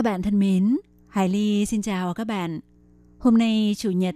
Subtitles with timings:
[0.00, 0.76] Các bạn thân mến,
[1.08, 2.60] Hải Ly xin chào các bạn.
[3.18, 4.14] Hôm nay Chủ nhật,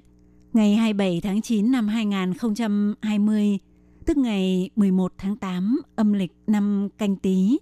[0.53, 3.59] ngày 27 tháng 9 năm 2020,
[4.07, 7.59] tức ngày 11 tháng 8 âm lịch năm canh tí.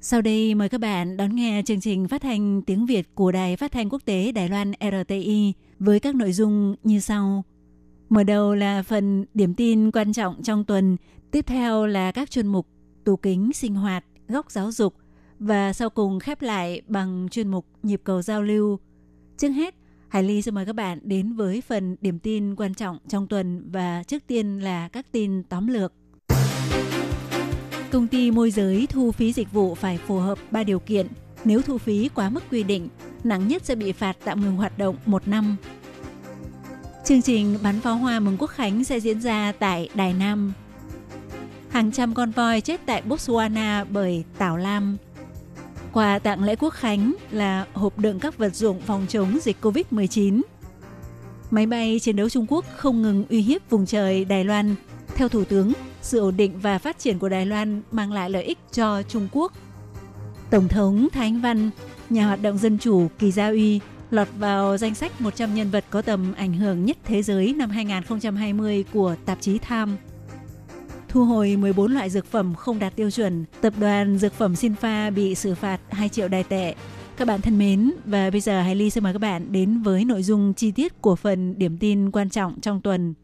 [0.00, 3.56] Sau đây mời các bạn đón nghe chương trình phát thanh tiếng Việt của Đài
[3.56, 7.44] Phát thanh Quốc tế Đài Loan RTI với các nội dung như sau.
[8.08, 10.96] Mở đầu là phần điểm tin quan trọng trong tuần,
[11.30, 12.66] tiếp theo là các chuyên mục
[13.04, 14.94] tù kính sinh hoạt, góc giáo dục
[15.40, 18.78] và sau cùng khép lại bằng chuyên mục nhịp cầu giao lưu.
[19.38, 19.74] Trước hết,
[20.08, 23.70] Hải Ly xin mời các bạn đến với phần điểm tin quan trọng trong tuần
[23.70, 25.92] và trước tiên là các tin tóm lược.
[27.90, 31.06] Công ty môi giới thu phí dịch vụ phải phù hợp ba điều kiện.
[31.44, 32.88] Nếu thu phí quá mức quy định,
[33.24, 35.56] nặng nhất sẽ bị phạt tạm ngừng hoạt động một năm.
[37.04, 40.52] Chương trình bắn pháo hoa mừng quốc khánh sẽ diễn ra tại Đài Nam.
[41.68, 44.96] Hàng trăm con voi chết tại Botswana bởi tảo lam.
[45.92, 50.42] Quà tặng lễ quốc khánh là hộp đựng các vật dụng phòng chống dịch COVID-19.
[51.50, 54.74] Máy bay chiến đấu Trung Quốc không ngừng uy hiếp vùng trời Đài Loan.
[55.14, 58.42] Theo Thủ tướng, sự ổn định và phát triển của Đài Loan mang lại lợi
[58.42, 59.52] ích cho Trung Quốc.
[60.50, 61.70] Tổng thống Thái Anh Văn,
[62.10, 63.80] nhà hoạt động dân chủ Kỳ Gia Uy
[64.10, 67.70] lọt vào danh sách 100 nhân vật có tầm ảnh hưởng nhất thế giới năm
[67.70, 69.92] 2020 của tạp chí Time.
[71.10, 75.14] Thu hồi 14 loại dược phẩm không đạt tiêu chuẩn, tập đoàn dược phẩm Sinfa
[75.14, 76.74] bị xử phạt 2 triệu đài tệ.
[77.16, 80.04] Các bạn thân mến, và bây giờ Hải Ly xin mời các bạn đến với
[80.04, 83.14] nội dung chi tiết của phần điểm tin quan trọng trong tuần.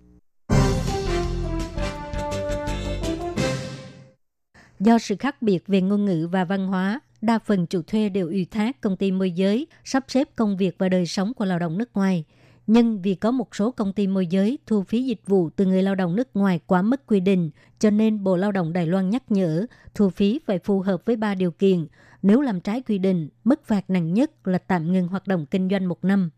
[4.80, 8.26] Do sự khác biệt về ngôn ngữ và văn hóa, đa phần chủ thuê đều
[8.26, 11.58] ủy thác công ty môi giới sắp xếp công việc và đời sống của lao
[11.58, 12.24] động nước ngoài.
[12.66, 15.82] Nhưng vì có một số công ty môi giới thu phí dịch vụ từ người
[15.82, 19.10] lao động nước ngoài quá mức quy định, cho nên Bộ Lao động Đài Loan
[19.10, 21.86] nhắc nhở thu phí phải phù hợp với ba điều kiện.
[22.22, 25.68] Nếu làm trái quy định, mức phạt nặng nhất là tạm ngừng hoạt động kinh
[25.70, 26.30] doanh một năm.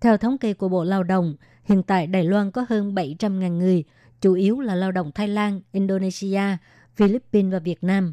[0.00, 3.84] Theo thống kê của Bộ Lao động, hiện tại Đài Loan có hơn 700.000 người,
[4.20, 6.42] chủ yếu là lao động Thái Lan, Indonesia,
[6.94, 8.12] Philippines và Việt Nam.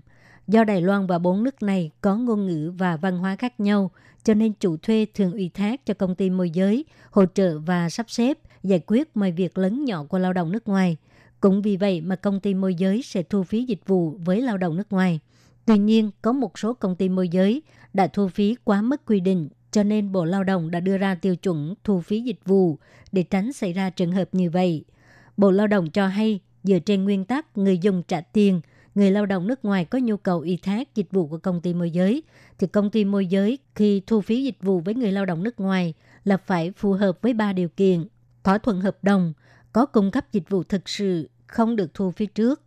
[0.50, 3.92] Do Đài Loan và bốn nước này có ngôn ngữ và văn hóa khác nhau,
[4.24, 7.90] cho nên chủ thuê thường ủy thác cho công ty môi giới hỗ trợ và
[7.90, 10.98] sắp xếp giải quyết mọi việc lớn nhỏ của lao động nước ngoài.
[11.42, 14.58] Cũng vì vậy mà công ty môi giới sẽ thu phí dịch vụ với lao
[14.58, 15.20] động nước ngoài.
[15.66, 17.62] Tuy nhiên, có một số công ty môi giới
[17.94, 21.16] đã thu phí quá mức quy định, cho nên Bộ Lao động đã đưa ra
[21.16, 22.78] tiêu chuẩn thu phí dịch vụ
[23.12, 24.84] để tránh xảy ra trường hợp như vậy.
[25.38, 28.62] Bộ Lao động cho hay, dựa trên nguyên tắc người dùng trả tiền,
[28.96, 31.74] người lao động nước ngoài có nhu cầu ủy thác dịch vụ của công ty
[31.74, 32.24] môi giới,
[32.58, 35.60] thì công ty môi giới khi thu phí dịch vụ với người lao động nước
[35.60, 38.08] ngoài là phải phù hợp với ba điều kiện.
[38.44, 39.34] Thỏa thuận hợp đồng,
[39.74, 42.62] có cung cấp dịch vụ thực sự, không được thu phí trước.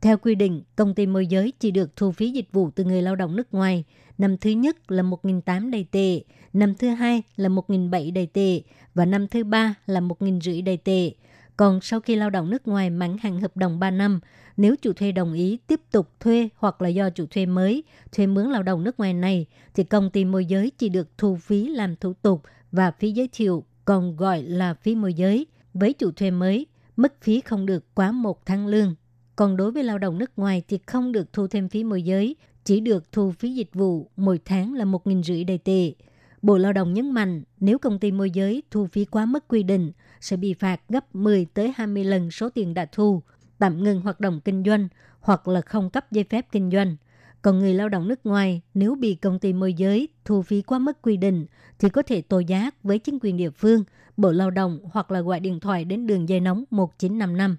[0.00, 3.02] Theo quy định, công ty môi giới chỉ được thu phí dịch vụ từ người
[3.02, 3.84] lao động nước ngoài.
[4.18, 8.60] Năm thứ nhất là 1.800 đầy tệ, năm thứ hai là 1.700 đầy tệ
[8.94, 11.12] và năm thứ ba là 1.500 đầy tệ.
[11.56, 14.20] Còn sau khi lao động nước ngoài mãn hạn hợp đồng 3 năm,
[14.58, 18.26] nếu chủ thuê đồng ý tiếp tục thuê hoặc là do chủ thuê mới thuê
[18.26, 21.68] mướn lao động nước ngoài này, thì công ty môi giới chỉ được thu phí
[21.68, 22.42] làm thủ tục
[22.72, 25.46] và phí giới thiệu, còn gọi là phí môi giới.
[25.74, 28.94] Với chủ thuê mới, mức phí không được quá một tháng lương.
[29.36, 32.36] Còn đối với lao động nước ngoài thì không được thu thêm phí môi giới,
[32.64, 35.92] chỉ được thu phí dịch vụ mỗi tháng là 1.500 đầy tệ.
[36.42, 39.62] Bộ Lao động nhấn mạnh nếu công ty môi giới thu phí quá mức quy
[39.62, 43.22] định sẽ bị phạt gấp 10 tới 20 lần số tiền đã thu,
[43.58, 44.88] tạm ngừng hoạt động kinh doanh
[45.20, 46.96] hoặc là không cấp giấy phép kinh doanh.
[47.42, 50.78] Còn người lao động nước ngoài nếu bị công ty môi giới thu phí quá
[50.78, 51.46] mức quy định
[51.78, 53.84] thì có thể tố giác với chính quyền địa phương,
[54.16, 57.56] Bộ Lao động hoặc là gọi điện thoại đến đường dây nóng 1955.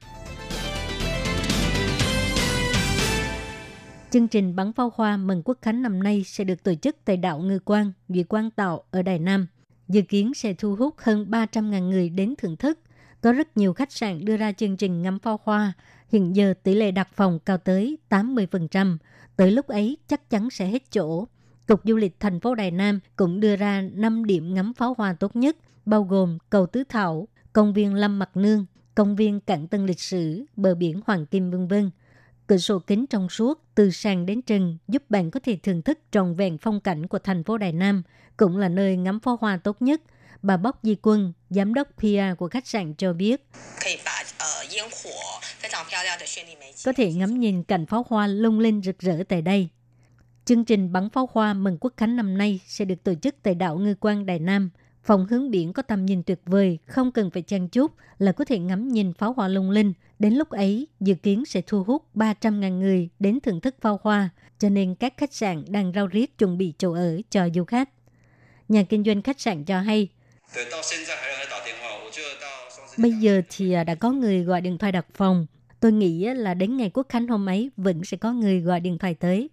[4.12, 7.18] Chương trình bắn pháo hoa mừng quốc khánh năm nay sẽ được tổ chức tại
[7.18, 9.48] đảo Ngư Quang, Duy Quang Tạo ở Đài Nam.
[9.88, 12.80] Dự kiến sẽ thu hút hơn 300.000 người đến thưởng thức.
[13.22, 15.74] Có rất nhiều khách sạn đưa ra chương trình ngắm pháo hoa.
[16.10, 18.98] Hiện giờ tỷ lệ đặt phòng cao tới 80%.
[19.36, 21.28] Tới lúc ấy chắc chắn sẽ hết chỗ.
[21.68, 25.14] Cục Du lịch thành phố Đài Nam cũng đưa ra 5 điểm ngắm pháo hoa
[25.14, 29.68] tốt nhất, bao gồm cầu Tứ Thảo, công viên Lâm Mặt Nương, công viên Cảng
[29.68, 31.74] Tân Lịch Sử, bờ biển Hoàng Kim v.v.
[32.48, 36.00] Cửa sổ kính trong suốt từ sàn đến trần giúp bạn có thể thưởng thức
[36.12, 38.04] trọn vẹn phong cảnh của thành phố Đài Nam,
[38.38, 40.02] cũng là nơi ngắm pháo hoa tốt nhất.
[40.42, 43.46] Bà Bóc Di Quân, giám đốc PR của khách sạn cho biết.
[46.86, 49.70] Có thể ngắm nhìn cảnh pháo hoa lung linh rực rỡ tại đây.
[50.46, 53.56] Chương trình bắn pháo hoa mừng quốc khánh năm nay sẽ được tổ chức tại
[53.56, 54.70] đảo Ngư Quan Đài Nam.
[55.04, 58.46] Phòng hướng biển có tầm nhìn tuyệt vời, không cần phải trang chút là có
[58.46, 59.94] thể ngắm nhìn pháo hoa lung linh.
[60.20, 64.30] Đến lúc ấy, dự kiến sẽ thu hút 300.000 người đến thưởng thức pháo hoa,
[64.60, 67.90] cho nên các khách sạn đang rao riết chuẩn bị chỗ ở cho du khách.
[68.68, 70.10] Nhà kinh doanh khách sạn cho hay,
[72.98, 75.46] Bây giờ thì à, đã có người gọi điện thoại đặt phòng.
[75.80, 78.98] Tôi nghĩ là đến ngày quốc khánh hôm ấy vẫn sẽ có người gọi điện
[78.98, 79.50] thoại tới.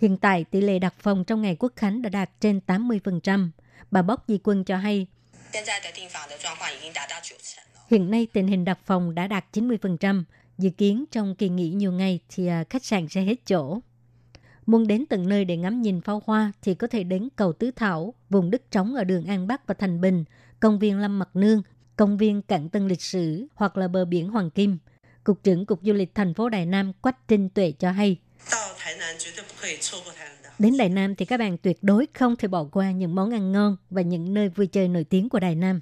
[0.00, 3.50] Hiện tại tỷ lệ đặt phòng trong ngày quốc khánh đã đạt trên 80%.
[3.90, 5.06] Bà Bóc Di Quân cho hay,
[7.90, 10.22] hiện nay tình hình đặt phòng đã đạt 90%.
[10.58, 13.80] Dự kiến trong kỳ nghỉ nhiều ngày thì à, khách sạn sẽ hết chỗ.
[14.68, 17.70] Muốn đến tận nơi để ngắm nhìn pháo hoa thì có thể đến cầu Tứ
[17.76, 20.24] Thảo, vùng đất trống ở đường An Bắc và Thành Bình,
[20.60, 21.62] công viên Lâm Mặt Nương,
[21.96, 24.78] công viên Cảng Tân Lịch Sử hoặc là bờ biển Hoàng Kim.
[25.24, 28.16] Cục trưởng Cục Du lịch thành phố Đài Nam Quách Trinh Tuệ cho hay.
[30.58, 33.52] Đến Đài Nam thì các bạn tuyệt đối không thể bỏ qua những món ăn
[33.52, 35.80] ngon và những nơi vui chơi nổi tiếng của Đài Nam.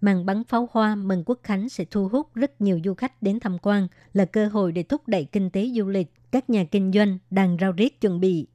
[0.00, 3.40] Màn bắn pháo hoa mừng quốc khánh sẽ thu hút rất nhiều du khách đến
[3.40, 6.08] tham quan, là cơ hội để thúc đẩy kinh tế du lịch.
[6.32, 8.46] Các nhà kinh doanh đang rao riết chuẩn bị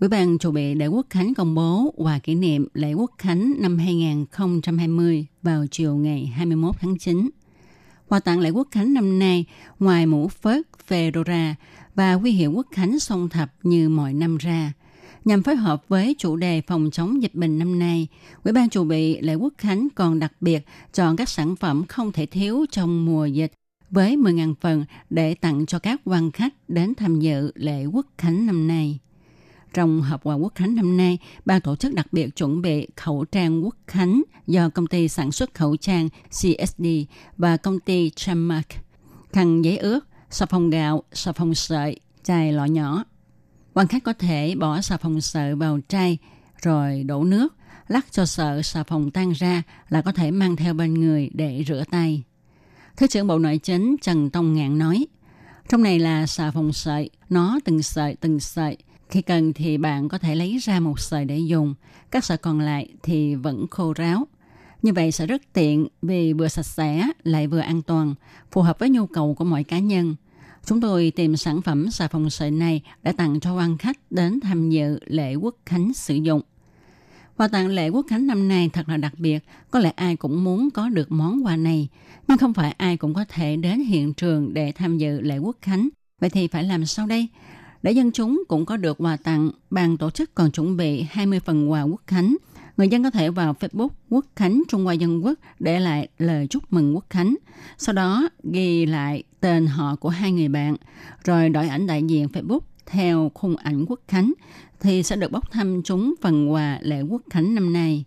[0.00, 3.54] Ủy ban chủ bị lễ quốc khánh công bố và kỷ niệm lễ quốc khánh
[3.58, 7.30] năm 2020 vào chiều ngày 21 tháng 9.
[8.08, 9.44] Quà tặng lễ quốc khánh năm nay,
[9.78, 11.54] ngoài mũ phớt, fedora
[11.94, 14.72] và huy hiệu quốc khánh song thập như mọi năm ra,
[15.24, 18.08] nhằm phối hợp với chủ đề phòng chống dịch bệnh năm nay,
[18.44, 22.12] Ủy ban chủ bị lễ quốc khánh còn đặc biệt chọn các sản phẩm không
[22.12, 23.52] thể thiếu trong mùa dịch
[23.90, 28.46] với 10.000 phần để tặng cho các quan khách đến tham dự lễ quốc khánh
[28.46, 28.98] năm nay.
[29.74, 33.24] Trong hộp quà quốc khánh năm nay, ban tổ chức đặc biệt chuẩn bị khẩu
[33.24, 36.86] trang quốc khánh do công ty sản xuất khẩu trang CSD
[37.36, 38.68] và công ty Tramark,
[39.32, 43.04] khăn giấy ướt, xà phòng gạo, xà phòng sợi, chai lọ nhỏ.
[43.74, 46.18] Quan khách có thể bỏ xà phòng sợi vào chai
[46.62, 47.54] rồi đổ nước,
[47.88, 51.64] lắc cho sợ xà phòng tan ra là có thể mang theo bên người để
[51.66, 52.22] rửa tay.
[52.96, 55.06] Thứ trưởng Bộ Nội chính Trần Tông Ngạn nói,
[55.68, 58.76] trong này là xà phòng sợi, nó từng sợi từng sợi,
[59.10, 61.74] khi cần thì bạn có thể lấy ra một sợi để dùng,
[62.10, 64.26] các sợi còn lại thì vẫn khô ráo.
[64.82, 68.14] Như vậy sẽ rất tiện vì vừa sạch sẽ lại vừa an toàn,
[68.50, 70.14] phù hợp với nhu cầu của mọi cá nhân.
[70.66, 74.40] Chúng tôi tìm sản phẩm xà phòng sợi này để tặng cho quan khách đến
[74.40, 76.42] tham dự lễ quốc khánh sử dụng.
[77.36, 80.44] Quà tặng lễ quốc khánh năm nay thật là đặc biệt, có lẽ ai cũng
[80.44, 81.88] muốn có được món quà này,
[82.28, 85.56] nhưng không phải ai cũng có thể đến hiện trường để tham dự lễ quốc
[85.62, 85.88] khánh.
[86.20, 87.28] Vậy thì phải làm sao đây?
[87.82, 91.40] Để dân chúng cũng có được quà tặng, ban tổ chức còn chuẩn bị 20
[91.40, 92.36] phần quà quốc khánh.
[92.82, 96.46] Người dân có thể vào Facebook Quốc Khánh Trung Hoa Dân Quốc để lại lời
[96.46, 97.36] chúc mừng Quốc Khánh.
[97.78, 100.76] Sau đó ghi lại tên họ của hai người bạn,
[101.24, 104.32] rồi đổi ảnh đại diện Facebook theo khung ảnh Quốc Khánh
[104.80, 108.04] thì sẽ được bốc thăm chúng phần quà lễ Quốc Khánh năm nay.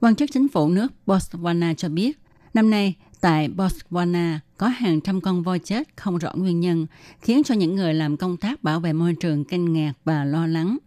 [0.00, 2.18] Quan chức chính phủ nước Botswana cho biết,
[2.54, 6.86] năm nay Tại Botswana có hàng trăm con voi chết không rõ nguyên nhân,
[7.20, 10.46] khiến cho những người làm công tác bảo vệ môi trường kinh ngạc và lo
[10.46, 10.78] lắng.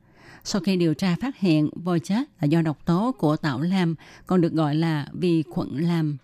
[0.44, 3.96] Sau khi điều tra phát hiện voi chết là do độc tố của tảo lam,
[4.28, 6.18] còn được gọi là vi khuẩn lam.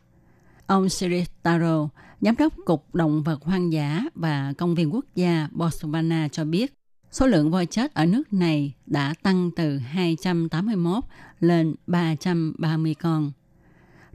[0.67, 1.89] Ông Siri Taro,
[2.21, 6.73] giám đốc Cục Động vật Hoang dã và Công viên Quốc gia Botswana cho biết,
[7.11, 11.03] số lượng voi chết ở nước này đã tăng từ 281
[11.39, 13.31] lên 330 con.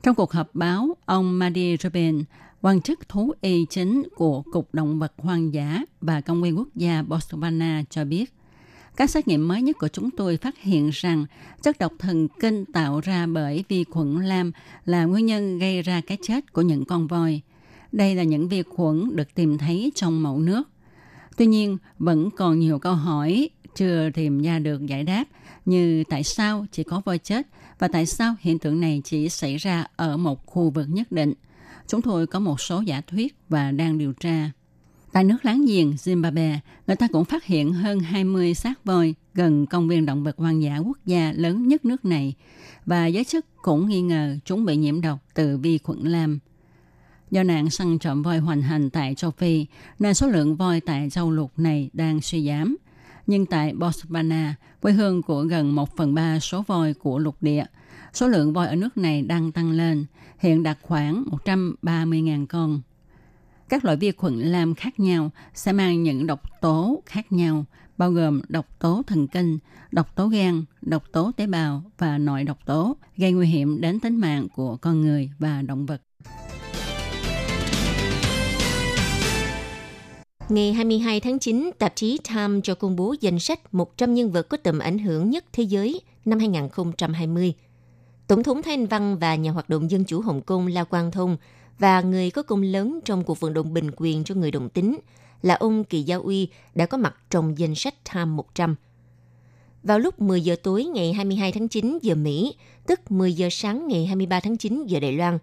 [0.02, 2.24] Trong cuộc họp báo, ông Madi Rubin,
[2.62, 6.68] quan chức thú y chính của Cục Động vật Hoang dã và Công viên Quốc
[6.74, 8.32] gia Botswana cho biết,
[8.96, 11.26] các xét nghiệm mới nhất của chúng tôi phát hiện rằng
[11.62, 14.52] chất độc thần kinh tạo ra bởi vi khuẩn lam
[14.84, 17.40] là nguyên nhân gây ra cái chết của những con voi.
[17.92, 20.62] Đây là những vi khuẩn được tìm thấy trong mẫu nước.
[21.36, 25.24] Tuy nhiên, vẫn còn nhiều câu hỏi chưa tìm ra được giải đáp
[25.64, 27.46] như tại sao chỉ có voi chết
[27.78, 31.34] và tại sao hiện tượng này chỉ xảy ra ở một khu vực nhất định.
[31.86, 34.50] Chúng tôi có một số giả thuyết và đang điều tra.
[35.12, 39.66] Tại nước láng giềng Zimbabwe, người ta cũng phát hiện hơn 20 xác voi gần
[39.66, 42.34] công viên động vật hoang dã quốc gia lớn nhất nước này
[42.86, 46.38] và giới chức cũng nghi ngờ chúng bị nhiễm độc từ vi khuẩn lam.
[47.30, 49.66] Do nạn săn trộm voi hoành hành tại châu Phi,
[49.98, 52.76] nên số lượng voi tại châu lục này đang suy giảm–
[53.28, 57.64] nhưng tại Botswana, quê hương của gần 1 phần 3 số voi của lục địa,
[58.12, 60.06] số lượng voi ở nước này đang tăng lên,
[60.38, 62.80] hiện đạt khoảng 130.000 con.
[63.68, 67.64] Các loại vi khuẩn lam khác nhau sẽ mang những độc tố khác nhau,
[67.98, 69.58] bao gồm độc tố thần kinh,
[69.90, 74.00] độc tố gan, độc tố tế bào và nội độc tố, gây nguy hiểm đến
[74.00, 76.02] tính mạng của con người và động vật.
[80.48, 84.42] Ngày 22 tháng 9, tạp chí Time cho công bố danh sách 100 nhân vật
[84.42, 87.54] có tầm ảnh hưởng nhất thế giới năm 2020.
[88.26, 91.36] Tổng thống Thanh Văn và nhà hoạt động dân chủ Hồng Kông La Quang Thông
[91.78, 94.98] và người có công lớn trong cuộc vận động bình quyền cho người đồng tính
[95.42, 98.74] là ông Kỳ Giao Uy đã có mặt trong danh sách Time 100.
[99.82, 102.54] Vào lúc 10 giờ tối ngày 22 tháng 9 giờ Mỹ,
[102.86, 105.38] tức 10 giờ sáng ngày 23 tháng 9 giờ Đài Loan,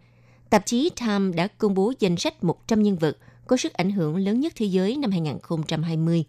[0.49, 4.17] tạp chí Time đã công bố danh sách 100 nhân vật có sức ảnh hưởng
[4.17, 6.25] lớn nhất thế giới năm 2020.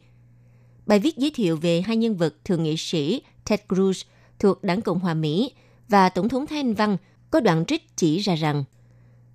[0.87, 4.05] Bài viết giới thiệu về hai nhân vật thượng nghị sĩ Ted Cruz
[4.39, 5.53] thuộc Đảng Cộng hòa Mỹ
[5.89, 6.97] và Tổng thống Thái Anh Văn
[7.31, 8.65] có đoạn trích chỉ ra rằng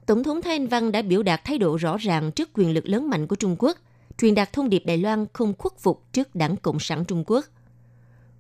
[0.05, 2.89] Tổng thống Thái Anh Văn đã biểu đạt thái độ rõ ràng trước quyền lực
[2.89, 3.77] lớn mạnh của Trung Quốc,
[4.17, 7.45] truyền đạt thông điệp Đài Loan không khuất phục trước Đảng Cộng sản Trung Quốc.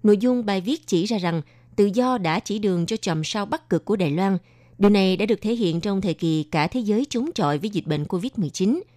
[0.03, 1.41] Nội dung bài viết chỉ ra rằng
[1.75, 4.37] tự do đã chỉ đường cho chòm sao bắc cực của Đài Loan.
[4.77, 7.69] Điều này đã được thể hiện trong thời kỳ cả thế giới chống chọi với
[7.69, 8.81] dịch bệnh COVID-19–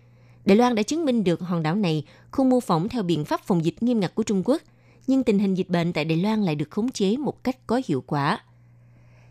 [0.45, 3.41] Đài Loan đã chứng minh được hòn đảo này không mô phỏng theo biện pháp
[3.41, 4.63] phòng dịch nghiêm ngặt của Trung Quốc,
[5.07, 7.81] nhưng tình hình dịch bệnh tại Đài Loan lại được khống chế một cách có
[7.87, 8.41] hiệu quả.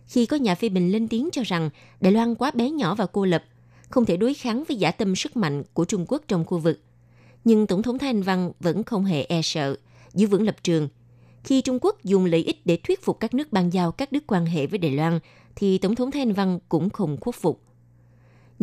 [0.07, 1.69] Khi có nhà phê bình lên tiếng cho rằng
[2.01, 3.43] Đài Loan quá bé nhỏ và cô lập,
[3.89, 6.79] không thể đối kháng với giả tâm sức mạnh của Trung Quốc trong khu vực.
[7.43, 9.75] Nhưng Tổng thống Thái Anh Văn vẫn không hề e sợ,
[10.13, 10.89] giữ vững lập trường.
[11.43, 14.23] Khi Trung Quốc dùng lợi ích để thuyết phục các nước ban giao các đức
[14.27, 15.19] quan hệ với Đài Loan,
[15.55, 17.61] thì Tổng thống Thái Anh Văn cũng không khuất phục–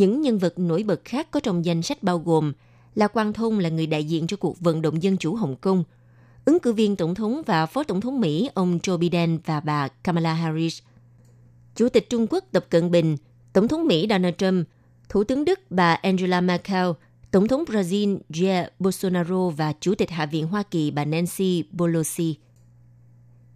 [0.00, 2.52] những nhân vật nổi bật khác có trong danh sách bao gồm
[2.95, 5.85] là Quang Thông là người đại diện cho cuộc vận động dân chủ Hồng Kông,
[6.45, 9.88] ứng cử viên tổng thống và phó tổng thống Mỹ ông Joe Biden và bà
[9.88, 10.78] Kamala Harris,
[11.76, 13.16] Chủ tịch Trung Quốc Tập Cận Bình,
[13.52, 14.66] Tổng thống Mỹ Donald Trump,
[15.09, 16.87] Thủ tướng Đức bà Angela Merkel,
[17.30, 22.37] Tổng thống Brazil Jair Bolsonaro và Chủ tịch Hạ viện Hoa Kỳ bà Nancy Pelosi.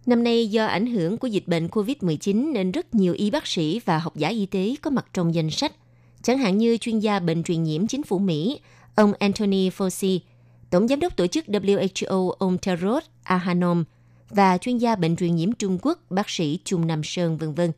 [0.05, 3.81] Năm nay do ảnh hưởng của dịch bệnh COVID-19 nên rất nhiều y bác sĩ
[3.85, 5.71] và học giả y tế có mặt trong danh sách
[6.25, 8.59] chẳng hạn như chuyên gia bệnh truyền nhiễm chính phủ Mỹ,
[8.95, 10.19] ông Anthony Fauci,
[10.69, 13.83] Tổng giám đốc tổ chức WHO ông Tedros Adhanom
[14.29, 17.71] và chuyên gia bệnh truyền nhiễm Trung Quốc bác sĩ Trung Nam Sơn, vân vân.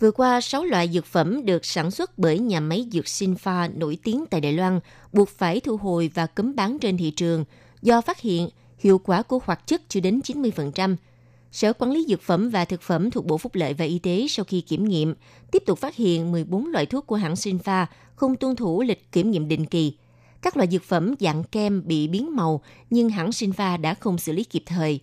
[0.00, 3.98] Vừa qua, 6 loại dược phẩm được sản xuất bởi nhà máy dược Sinpha nổi
[4.02, 4.80] tiếng tại Đài Loan
[5.12, 7.44] buộc phải thu hồi và cấm bán trên thị trường
[7.82, 8.48] do phát hiện
[8.78, 10.96] hiệu quả của hoạt chất chưa đến 90%,
[11.58, 14.26] Sở Quản lý Dược phẩm và Thực phẩm thuộc Bộ Phúc lợi và Y tế
[14.28, 15.14] sau khi kiểm nghiệm,
[15.50, 17.86] tiếp tục phát hiện 14 loại thuốc của hãng Sinpha
[18.16, 19.96] không tuân thủ lịch kiểm nghiệm định kỳ.
[20.42, 24.32] Các loại dược phẩm dạng kem bị biến màu nhưng hãng Sinpha đã không xử
[24.32, 25.00] lý kịp thời.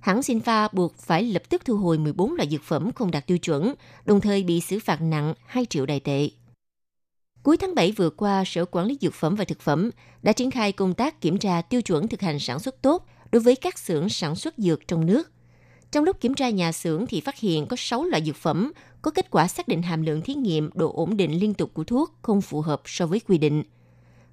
[0.00, 3.38] Hãng Sinpha buộc phải lập tức thu hồi 14 loại dược phẩm không đạt tiêu
[3.38, 6.30] chuẩn, đồng thời bị xử phạt nặng 2 triệu đài tệ.
[7.42, 9.90] Cuối tháng 7 vừa qua, Sở Quản lý Dược phẩm và Thực phẩm
[10.22, 13.42] đã triển khai công tác kiểm tra tiêu chuẩn thực hành sản xuất tốt đối
[13.42, 15.32] với các xưởng sản xuất dược trong nước–
[15.92, 18.72] trong lúc kiểm tra nhà xưởng thì phát hiện có 6 loại dược phẩm
[19.02, 21.84] có kết quả xác định hàm lượng thí nghiệm độ ổn định liên tục của
[21.84, 23.62] thuốc không phù hợp so với quy định.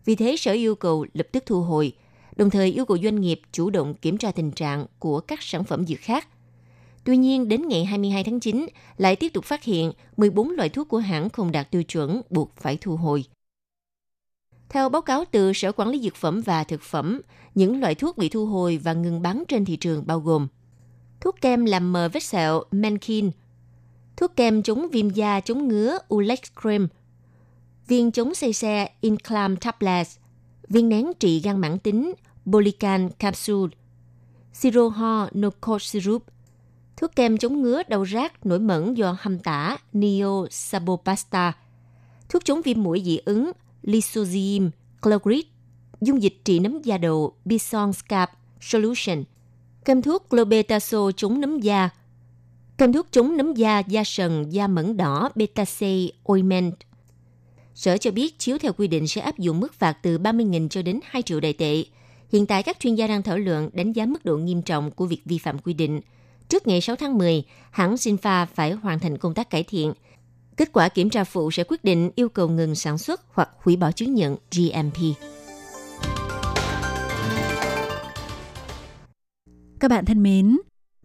[0.05, 1.93] Vì thế, Sở yêu cầu lập tức thu hồi,
[2.35, 5.63] đồng thời yêu cầu doanh nghiệp chủ động kiểm tra tình trạng của các sản
[5.63, 6.27] phẩm dược khác.
[7.03, 10.87] Tuy nhiên, đến ngày 22 tháng 9, lại tiếp tục phát hiện 14 loại thuốc
[10.87, 13.23] của hãng không đạt tiêu chuẩn buộc phải thu hồi.
[14.69, 17.21] Theo báo cáo từ Sở Quản lý Dược phẩm và Thực phẩm,
[17.55, 20.47] những loại thuốc bị thu hồi và ngừng bán trên thị trường bao gồm
[21.21, 23.31] thuốc kem làm mờ vết sẹo Menkin,
[24.17, 26.87] thuốc kem chống viêm da chống ngứa Ulex Cream,
[27.87, 30.17] viên chống xây xe Inclam Tablets,
[30.69, 32.13] viên nén trị gan mãn tính
[32.45, 33.75] Bolican Capsule,
[34.53, 36.23] siro ho Nocort Syrup,
[36.97, 41.53] thuốc kem chống ngứa đau rát nổi mẩn do hâm tả Neo Sabopasta,
[42.29, 43.51] thuốc chống viêm mũi dị ứng
[43.83, 44.69] Lysozyme
[45.01, 45.45] Clogrid,
[46.01, 48.29] dung dịch trị nấm da đầu Bison Scalp
[48.61, 49.23] Solution–
[49.85, 51.89] kem thuốc Clobetasol chống nấm da,
[52.77, 55.63] kem thuốc chống nấm da, da sần, da mẫn đỏ, beta
[56.23, 56.73] ointment.
[57.75, 60.81] Sở cho biết chiếu theo quy định sẽ áp dụng mức phạt từ 30.000 cho
[60.81, 61.83] đến 2 triệu đại tệ.
[62.31, 65.05] Hiện tại các chuyên gia đang thảo luận đánh giá mức độ nghiêm trọng của
[65.05, 66.01] việc vi phạm quy định.
[66.49, 69.93] Trước ngày 6 tháng 10, hãng Sinfa phải hoàn thành công tác cải thiện.
[70.57, 73.75] Kết quả kiểm tra phụ sẽ quyết định yêu cầu ngừng sản xuất hoặc hủy
[73.75, 74.97] bỏ chứng nhận GMP.
[79.80, 80.58] Các bạn thân mến,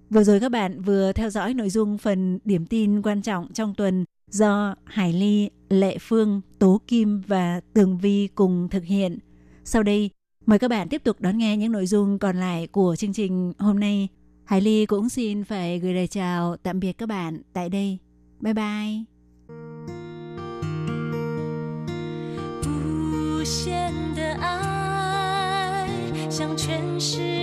[0.09, 3.73] vừa rồi các bạn vừa theo dõi nội dung phần điểm tin quan trọng trong
[3.77, 9.19] tuần do Hải Ly, Lệ Phương, Tố Kim và Tường Vi cùng thực hiện.
[9.63, 10.09] Sau đây,
[10.45, 13.53] mời các bạn tiếp tục đón nghe những nội dung còn lại của chương trình
[13.59, 14.07] hôm nay.
[14.45, 17.97] Hải Ly cũng xin phải gửi lời chào tạm biệt các bạn tại đây.
[18.39, 19.05] Bye bye!
[23.39, 25.87] 无限的爱
[26.29, 27.42] 向全世界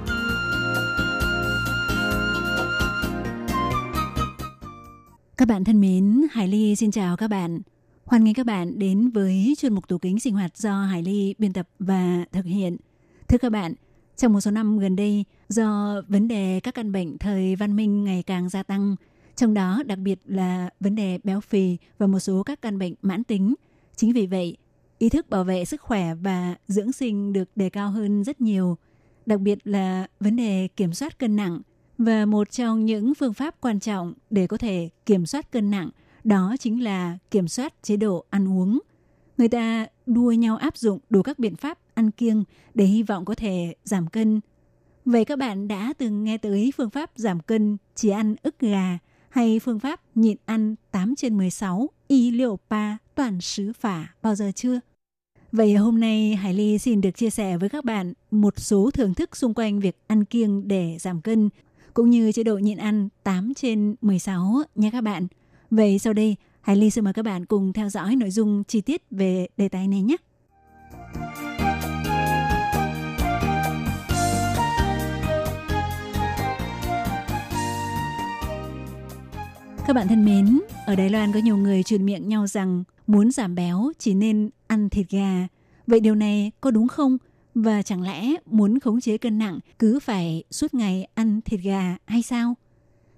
[5.51, 7.61] Bạn thân mến, Hải Ly xin chào các bạn.
[8.05, 11.35] Hoan nghênh các bạn đến với chuyên mục tủ kính sinh hoạt do Hải Ly
[11.37, 12.77] biên tập và thực hiện.
[13.27, 13.73] Thưa các bạn,
[14.17, 18.03] trong một số năm gần đây, do vấn đề các căn bệnh thời văn minh
[18.03, 18.95] ngày càng gia tăng,
[19.35, 22.93] trong đó đặc biệt là vấn đề béo phì và một số các căn bệnh
[23.01, 23.55] mãn tính.
[23.95, 24.57] Chính vì vậy,
[24.97, 28.77] ý thức bảo vệ sức khỏe và dưỡng sinh được đề cao hơn rất nhiều,
[29.25, 31.61] đặc biệt là vấn đề kiểm soát cân nặng.
[32.05, 35.89] Và một trong những phương pháp quan trọng để có thể kiểm soát cân nặng,
[36.23, 38.79] đó chính là kiểm soát chế độ ăn uống.
[39.37, 42.43] Người ta đua nhau áp dụng đủ các biện pháp ăn kiêng
[42.73, 44.41] để hy vọng có thể giảm cân.
[45.05, 48.97] Vậy các bạn đã từng nghe tới phương pháp giảm cân, chỉ ăn ức gà
[49.29, 54.35] hay phương pháp nhịn ăn 8 trên 16 y liệu pa, toàn sứ phả bao
[54.35, 54.79] giờ chưa?
[55.51, 59.13] Vậy hôm nay Hải Ly xin được chia sẻ với các bạn một số thưởng
[59.13, 61.49] thức xung quanh việc ăn kiêng để giảm cân
[61.93, 65.27] cũng như chế độ nhịn ăn 8 trên 16 nha các bạn.
[65.71, 68.81] Vậy sau đây, Hải Ly xin mời các bạn cùng theo dõi nội dung chi
[68.81, 70.17] tiết về đề tài này nhé.
[79.87, 83.31] Các bạn thân mến, ở Đài Loan có nhiều người truyền miệng nhau rằng muốn
[83.31, 85.47] giảm béo chỉ nên ăn thịt gà.
[85.87, 87.17] Vậy điều này có đúng không?
[87.55, 91.97] Và chẳng lẽ muốn khống chế cân nặng cứ phải suốt ngày ăn thịt gà
[92.05, 92.55] hay sao?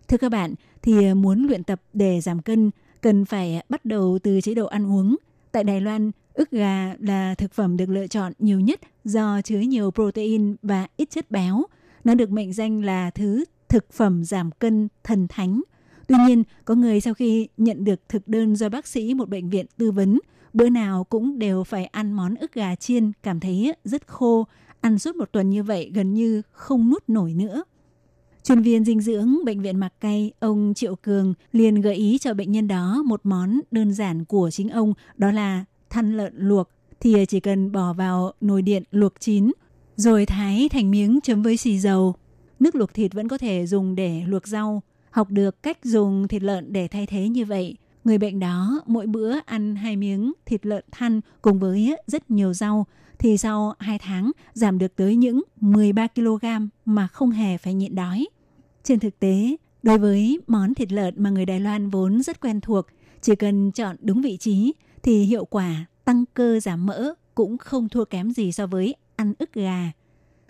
[0.07, 4.41] Thưa các bạn, thì muốn luyện tập để giảm cân cần phải bắt đầu từ
[4.41, 5.15] chế độ ăn uống.
[5.51, 9.59] Tại Đài Loan, ức gà là thực phẩm được lựa chọn nhiều nhất do chứa
[9.59, 11.63] nhiều protein và ít chất béo.
[12.03, 15.61] Nó được mệnh danh là thứ thực phẩm giảm cân thần thánh.
[16.07, 19.49] Tuy nhiên, có người sau khi nhận được thực đơn do bác sĩ một bệnh
[19.49, 20.19] viện tư vấn,
[20.53, 24.47] bữa nào cũng đều phải ăn món ức gà chiên, cảm thấy rất khô.
[24.81, 27.63] Ăn suốt một tuần như vậy gần như không nuốt nổi nữa.
[28.43, 32.33] Chuyên viên dinh dưỡng Bệnh viện Mặc Cây, ông Triệu Cường liền gợi ý cho
[32.33, 36.69] bệnh nhân đó một món đơn giản của chính ông, đó là thăn lợn luộc.
[36.99, 39.51] Thì chỉ cần bỏ vào nồi điện luộc chín,
[39.95, 42.15] rồi thái thành miếng chấm với xì dầu.
[42.59, 44.83] Nước luộc thịt vẫn có thể dùng để luộc rau.
[45.09, 49.07] Học được cách dùng thịt lợn để thay thế như vậy, người bệnh đó mỗi
[49.07, 52.85] bữa ăn hai miếng thịt lợn thăn cùng với rất nhiều rau,
[53.19, 56.45] thì sau 2 tháng giảm được tới những 13 kg
[56.85, 58.27] mà không hề phải nhịn đói.
[58.83, 62.61] Trên thực tế, đối với món thịt lợn mà người Đài Loan vốn rất quen
[62.61, 62.85] thuộc,
[63.21, 67.89] chỉ cần chọn đúng vị trí thì hiệu quả tăng cơ giảm mỡ cũng không
[67.89, 69.91] thua kém gì so với ăn ức gà.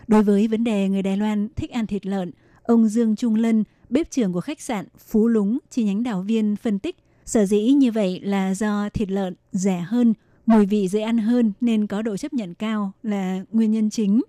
[0.07, 2.31] Đối với vấn đề người Đài Loan thích ăn thịt lợn,
[2.63, 6.55] ông Dương Trung Lân, bếp trưởng của khách sạn Phú Lúng chi nhánh đảo viên
[6.55, 10.13] phân tích, sở dĩ như vậy là do thịt lợn rẻ hơn,
[10.45, 14.21] mùi vị dễ ăn hơn nên có độ chấp nhận cao là nguyên nhân chính.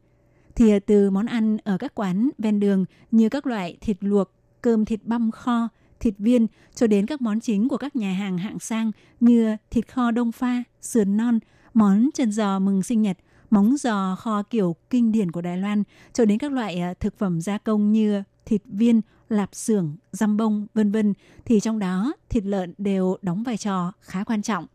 [0.55, 4.31] Thì từ món ăn ở các quán ven đường như các loại thịt luộc,
[4.61, 5.69] cơm thịt băm kho,
[6.01, 9.89] thịt viên cho đến các món chính của các nhà hàng hạng sang như thịt
[9.89, 11.39] kho đông pha, sườn non,
[11.75, 13.19] món chân giò mừng sinh nhật,
[13.51, 17.19] móng giò kho kiểu kinh điển của Đài Loan cho đến các loại ờ, thực
[17.19, 22.13] phẩm gia công như thịt viên, lạp xưởng, răm bông, vân vân thì trong đó
[22.29, 24.67] thịt lợn đều đóng vai trò khá quan trọng.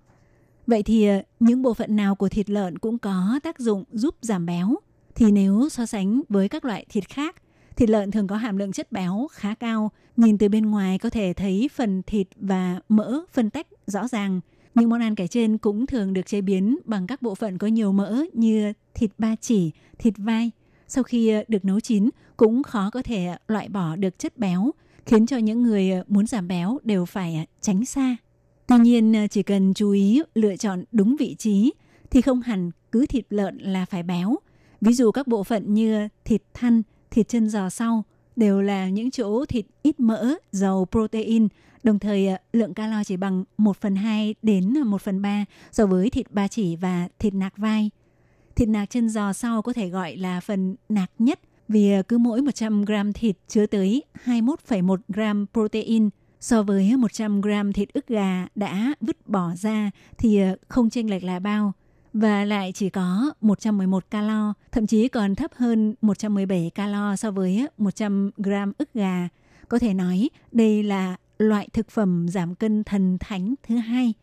[0.67, 4.15] Vậy thì ờ, những bộ phận nào của thịt lợn cũng có tác dụng giúp
[4.21, 4.75] giảm béo
[5.15, 7.35] thì nếu so sánh với các loại thịt khác,
[7.75, 11.09] thịt lợn thường có hàm lượng chất béo khá cao, nhìn từ bên ngoài có
[11.09, 14.41] thể thấy phần thịt và mỡ phân tách rõ ràng.
[14.75, 17.67] Những món ăn kể trên cũng thường được chế biến bằng các bộ phận có
[17.67, 20.51] nhiều mỡ như thịt ba chỉ, thịt vai.
[20.89, 24.37] Sau khi ờ, được nấu chín cũng khó có thể ờ, loại bỏ được chất
[24.37, 24.71] béo,
[25.05, 28.15] khiến cho những người ờ, muốn giảm béo đều phải tránh xa.
[28.67, 31.73] Tuy nhiên, chỉ cần chú ý lựa chọn đúng vị trí
[32.11, 34.35] thì không hẳn cứ thịt lợn là phải béo.
[34.81, 38.03] Ví dụ các bộ phận như thịt thăn, thịt chân giò sau
[38.35, 41.47] đều là những chỗ thịt ít mỡ, giàu protein,
[41.83, 46.09] đồng thời lượng calo chỉ bằng 1 phần 2 đến 1 phần 3 so với
[46.09, 47.89] thịt ba chỉ và thịt nạc vai.
[48.59, 52.17] Thịt nạc chân giò sau có thể gọi là phần nạc nhất vì ờ, cứ
[52.17, 56.09] mỗi 100 gram thịt chứa tới 21,1 gram protein.
[56.39, 61.09] So với 100 gram thịt ức gà đã vứt bỏ ra thì ờ, không chênh
[61.09, 61.73] lệch là bao
[62.13, 67.67] và lại chỉ có 111 calo, thậm chí còn thấp hơn 117 calo so với
[67.77, 69.27] 100 gram ức gà.
[69.69, 74.13] Có thể nói đây là loại thực phẩm giảm cân thần thánh thứ hai.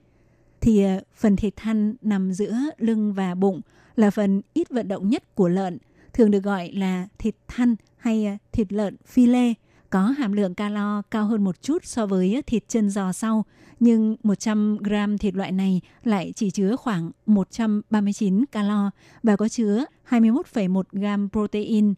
[0.66, 3.60] Thì ờ, phần thịt thăn nằm giữa lưng và bụng
[3.96, 5.78] là phần ít vận động nhất của lợn,
[6.12, 9.54] thường được gọi là thịt thăn hay ờ, thịt lợn phi lê,
[9.90, 13.44] có hàm lượng calo cao hơn một chút so với thịt chân giò sau,
[13.80, 18.90] nhưng 100 gram thịt loại này lại chỉ chứa khoảng 139 calo
[19.22, 21.94] và có chứa 21,1 gram protein.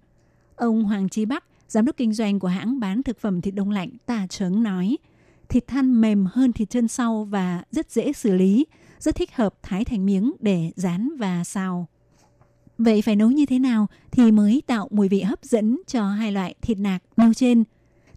[0.57, 3.70] Ông Hoàng Chí Bắc, giám đốc kinh doanh của hãng bán thực phẩm thịt đông
[3.70, 4.96] lạnh Tà Trứng nói,
[5.48, 8.66] thịt than mềm hơn thịt chân sau và rất dễ xử lý,
[8.98, 11.88] rất thích hợp thái thành miếng để rán và xào.
[12.78, 16.32] Vậy phải nấu như thế nào thì mới tạo mùi vị hấp dẫn cho hai
[16.32, 17.64] loại thịt nạc nêu trên?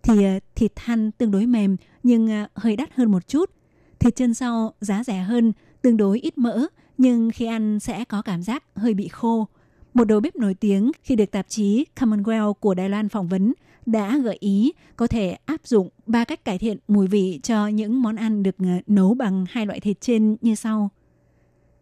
[0.04, 3.52] Thì ờ, thịt than tương đối mềm nhưng ờ, hơi đắt hơn một chút.
[4.00, 6.68] Thịt chân sau giá rẻ hơn, tương đối ít mỡ
[6.98, 9.48] nhưng khi ăn sẽ có cảm giác hơi bị khô.
[9.94, 13.54] Một đầu bếp nổi tiếng khi được tạp chí Commonwealth của Đài Loan phỏng vấn
[13.86, 18.02] đã gợi ý có thể áp dụng ba cách cải thiện mùi vị cho những
[18.02, 20.90] món ăn được ờ, nấu bằng hai loại thịt trên như sau.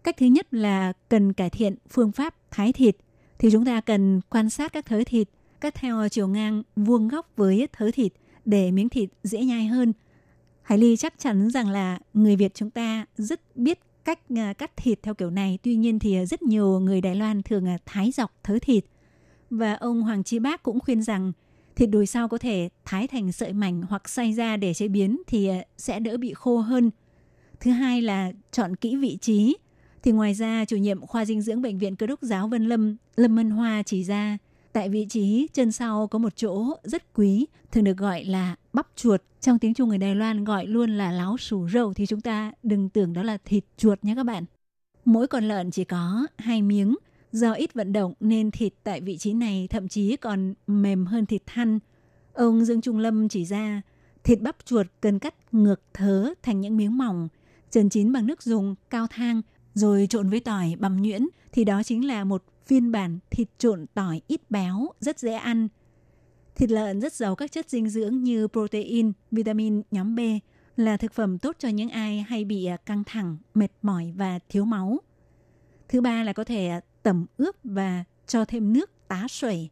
[0.03, 2.95] Cách thứ nhất là cần cải thiện phương pháp thái thịt,
[3.39, 5.29] thì chúng ta cần quan sát các thớ thịt,
[5.61, 8.13] cắt theo chiều ngang vuông góc với thớ thịt
[8.45, 9.93] để miếng thịt dễ nhai hơn.
[10.61, 14.77] Hải Ly chắc chắn rằng là người Việt chúng ta rất biết cách ờ, cắt
[14.77, 15.59] thịt theo kiểu này.
[15.63, 18.85] Tuy nhiên thì ờ, rất nhiều người Đài Loan thường thái dọc thớ thịt.
[19.49, 21.31] Và ông Hoàng Chi Bác cũng khuyên rằng
[21.79, 25.21] thịt đùi sau có thể thái thành sợi mảnh hoặc xay ra để chế biến
[25.27, 26.91] thì ờ, sẽ đỡ bị khô hơn.
[27.59, 29.57] Thứ hai là chọn kỹ vị trí
[30.03, 32.97] thì ngoài ra, chủ nhiệm khoa dinh dưỡng bệnh viện Cơ đốc giáo Vân Lâm,
[33.15, 34.37] Lâm Mân Hoa chỉ ra,
[34.73, 38.87] tại vị trí chân sau có một chỗ rất quý, thường được gọi là bắp
[38.95, 39.21] chuột.
[39.41, 42.51] Trong tiếng Trung người Đài Loan gọi luôn là láo sủ râu thì chúng ta
[42.63, 44.45] đừng tưởng đó là thịt chuột nhé các bạn.
[45.05, 46.95] Mỗi con lợn chỉ có hai miếng,
[47.31, 51.25] do ít vận động nên thịt tại vị trí này thậm chí còn mềm hơn
[51.25, 51.79] thịt thăn.
[52.33, 53.81] Ông Dương Trung Lâm chỉ ra,
[54.23, 57.27] thịt bắp chuột cần cắt ngược thớ thành những miếng mỏng,
[57.71, 59.41] trần chín bằng nước dùng, cao thang
[59.73, 63.85] rồi trộn với tỏi bằm nhuyễn thì đó chính là một phiên bản thịt trộn
[63.93, 65.67] tỏi ít béo, rất dễ ăn.
[66.55, 70.19] Thịt lợn rất giàu các chất dinh dưỡng như protein, vitamin nhóm B
[70.77, 74.65] là thực phẩm tốt cho những ai hay bị căng thẳng, mệt mỏi và thiếu
[74.65, 74.97] máu.
[75.89, 79.69] Thứ ba là có thể tẩm ướp và cho thêm nước tá sủi.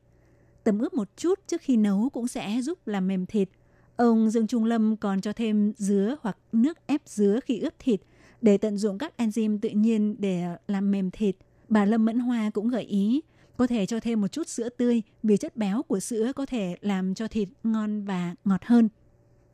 [0.63, 3.49] Tẩm ướp một chút trước khi nấu cũng sẽ giúp làm mềm thịt.
[3.95, 8.01] Ông Dương Trung Lâm còn cho thêm dứa hoặc nước ép dứa khi ướp thịt–
[8.41, 11.35] để tận dụng các enzyme tự nhiên để làm mềm thịt,
[11.69, 13.21] bà Lâm Mẫn Hoa cũng gợi ý
[13.57, 16.75] có thể cho thêm một chút sữa tươi vì chất béo của sữa có thể
[16.81, 18.89] làm cho thịt ngon và ngọt hơn.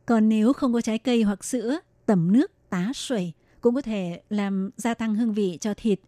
[0.06, 4.22] Còn nếu không có trái cây hoặc sữa, tẩm nước, tá sủi cũng có thể
[4.28, 6.00] làm gia tăng hương vị cho thịt.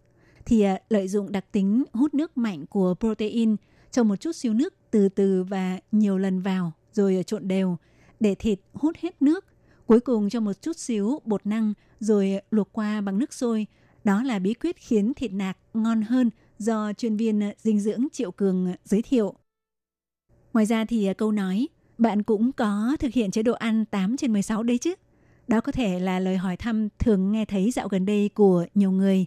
[0.46, 3.56] Thì à, lợi dụng đặc tính hút nước mạnh của protein
[3.90, 7.76] cho một chút xíu nước từ từ và nhiều lần vào rồi à, trộn đều
[8.20, 9.44] để thịt hút hết nước
[9.86, 13.66] Cuối cùng cho một chút xíu bột năng rồi à, luộc qua bằng nước sôi.
[14.04, 18.30] Đó là bí quyết khiến thịt nạc ngon hơn do chuyên viên dinh dưỡng Triệu
[18.30, 19.34] Cường giới thiệu.
[20.52, 24.32] Ngoài ra thì câu nói, bạn cũng có thực hiện chế độ ăn 8 trên
[24.32, 24.94] 16 đấy chứ.
[25.48, 28.90] Đó có thể là lời hỏi thăm thường nghe thấy dạo gần đây của nhiều
[28.90, 29.26] người.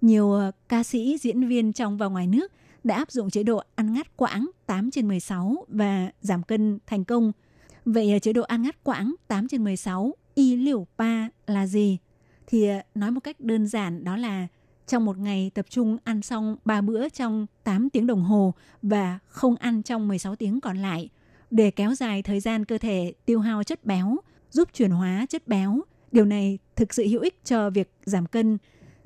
[0.00, 2.52] Nhiều ờ, ca sĩ, diễn viên trong và ngoài nước
[2.84, 7.04] đã áp dụng chế độ ăn ngắt quãng 8 trên 16 và giảm cân thành
[7.04, 7.32] công–
[7.84, 11.98] Vậy ờ, chế độ ăn ngắt quãng 8 trên 16 y liều pa là gì?
[12.46, 14.46] Thì ờ, nói một cách đơn giản đó là
[14.86, 19.18] trong một ngày tập trung ăn xong 3 bữa trong 8 tiếng đồng hồ và
[19.26, 21.08] không ăn trong 16 tiếng còn lại
[21.50, 24.16] để kéo dài thời gian cơ thể tiêu hao chất béo,
[24.50, 25.80] giúp chuyển hóa chất béo.
[26.12, 28.58] Điều này thực sự hữu ích cho việc giảm cân.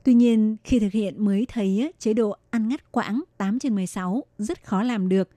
[0.04, 4.24] Tuy nhiên, khi thực hiện mới thấy chế độ ăn ngắt quãng 8 trên 16
[4.38, 5.28] rất khó làm được.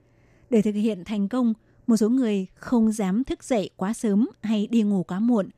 [0.50, 1.54] Để thực hiện thành công,
[1.86, 5.48] một số người không dám thức dậy quá sớm hay đi ngủ quá muộn.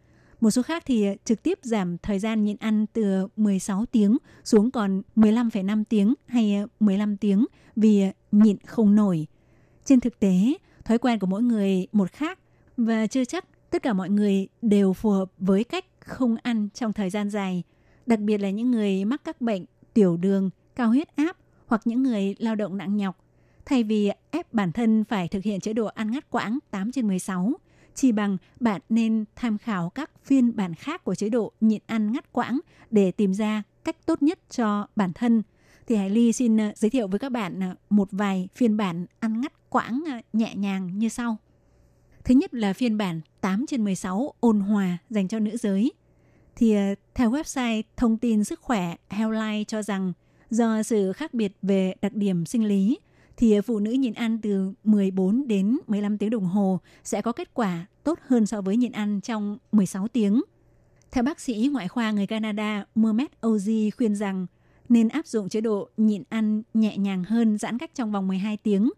[0.40, 4.16] Một số khác thì à, trực tiếp giảm thời gian nhịn ăn từ 16 tiếng
[4.44, 7.46] xuống còn 15,5 tiếng hay à, 15 tiếng
[7.76, 9.26] vì à, nhịn không nổi.
[9.84, 12.38] Trên thực tế, thói quen của mỗi người một khác
[12.76, 16.92] và chưa chắc tất cả mọi người đều phù hợp với cách không ăn trong
[16.92, 17.62] thời gian dài,
[18.10, 22.02] đặc biệt là những người mắc các bệnh tiểu đường, cao huyết áp hoặc những
[22.02, 23.24] người lao động nặng nhọc.
[23.64, 27.06] Thay vì ép bản thân phải thực hiện chế độ ăn ngắt quãng 8 trên
[27.06, 27.52] 16,
[27.94, 32.12] chỉ bằng bạn nên tham khảo các phiên bản khác của chế độ nhịn ăn
[32.12, 35.42] ngắt quãng để tìm ra cách tốt nhất cho bản thân.
[35.86, 39.06] Thì Hải Ly xin ờ, giới thiệu với các bạn ờ, một vài phiên bản
[39.20, 41.36] ăn ngắt quãng ờ, nhẹ nhàng như sau.
[42.24, 45.92] Thứ nhất là phiên bản 8 trên 16 ôn hòa dành cho nữ giới.
[46.60, 50.12] Thì ờ, theo website thông tin sức khỏe Healthline cho rằng
[50.50, 52.98] do sự khác biệt về đặc điểm sinh lý
[53.36, 57.54] thì phụ nữ nhịn ăn từ 14 đến 15 tiếng đồng hồ sẽ có kết
[57.54, 60.42] quả tốt hơn so với nhịn ăn trong 16 tiếng.
[61.10, 64.46] Theo bác sĩ ngoại khoa người Canada Mohamed Ozi khuyên rằng
[64.88, 68.56] nên áp dụng chế độ nhịn ăn nhẹ nhàng hơn giãn cách trong vòng 12
[68.56, 68.90] tiếng,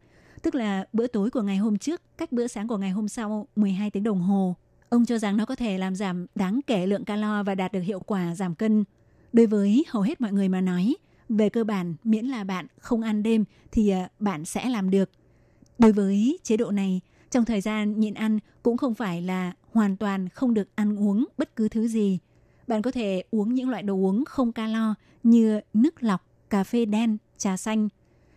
[0.42, 3.48] tức là bữa tối của ngày hôm trước cách bữa sáng của ngày hôm sau
[3.57, 4.57] 12 tiếng đồng hồ.
[4.92, 7.81] Ông cho rằng nó có thể làm giảm đáng kể lượng calo và đạt được
[7.81, 8.85] hiệu quả giảm cân.
[9.33, 10.96] Đối với hầu hết mọi người mà nói,
[11.28, 15.11] về cơ bản miễn là bạn không ăn đêm thì à, bạn sẽ làm được.
[15.78, 17.00] Đối với chế độ này,
[17.31, 21.26] trong thời gian nhịn ăn cũng không phải là hoàn toàn không được ăn uống
[21.38, 22.18] bất cứ thứ gì.
[22.66, 26.85] Bạn có thể uống những loại đồ uống không calo như nước lọc, cà phê
[26.85, 27.88] đen, trà xanh.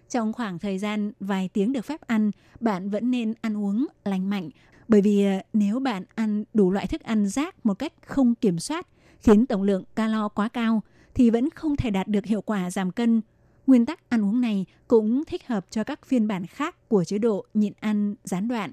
[0.10, 4.30] Trong khoảng thời gian vài tiếng được phép ăn, bạn vẫn nên ăn uống lành
[4.30, 4.50] mạnh
[4.88, 8.60] bởi vì à, nếu bạn ăn đủ loại thức ăn rác một cách không kiểm
[8.60, 8.88] soát,
[9.20, 10.82] khiến tổng lượng calo quá cao,
[11.14, 13.22] thì vẫn không thể đạt được hiệu quả giảm cân.
[13.68, 17.18] Nguyên tắc ăn uống này cũng thích hợp cho các phiên bản khác của chế
[17.18, 18.72] độ nhịn ăn gián đoạn.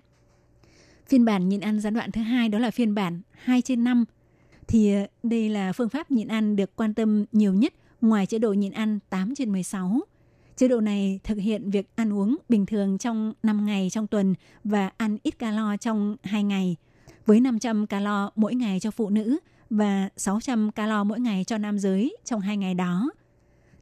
[1.07, 4.05] Phiên bản nhịn ăn gián đoạn thứ hai đó là phiên bản 2 trên 5.
[4.68, 8.38] Thì à, đây là phương pháp nhịn ăn được quan tâm nhiều nhất ngoài chế
[8.38, 10.01] độ nhịn ăn 8 trên 16.
[10.57, 14.35] Chế độ này thực hiện việc ăn uống bình thường trong 5 ngày trong tuần
[14.65, 16.77] và ăn ít calo trong 2 ngày,
[17.27, 19.38] với 500 calo mỗi ngày cho phụ nữ
[19.71, 23.11] và 600 calo mỗi ngày cho nam giới trong hai ngày đó.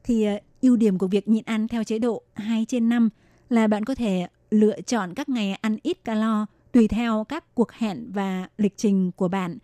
[0.03, 3.09] Thì ờ, ưu điểm của việc nhịn ăn theo chế độ 2 trên 5
[3.49, 7.71] là bạn có thể lựa chọn các ngày ăn ít calo tùy theo các cuộc
[7.71, 9.57] hẹn và lịch trình của bạn.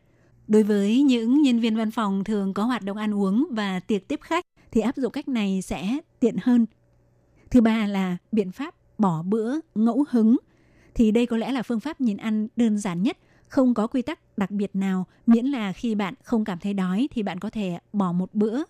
[0.47, 4.07] Đối với những nhân viên văn phòng thường có hoạt động ăn uống và tiệc
[4.07, 6.65] tiếp khách thì áp dụng cách này sẽ tiện hơn.
[7.51, 10.37] Thứ ba là biện pháp bỏ bữa ngẫu hứng.
[10.95, 14.01] Thì đây có lẽ là phương pháp nhịn ăn đơn giản nhất không có quy
[14.01, 17.49] tắc đặc biệt nào, miễn là khi bạn không cảm thấy đói thì bạn có
[17.49, 18.63] thể bỏ một bữa.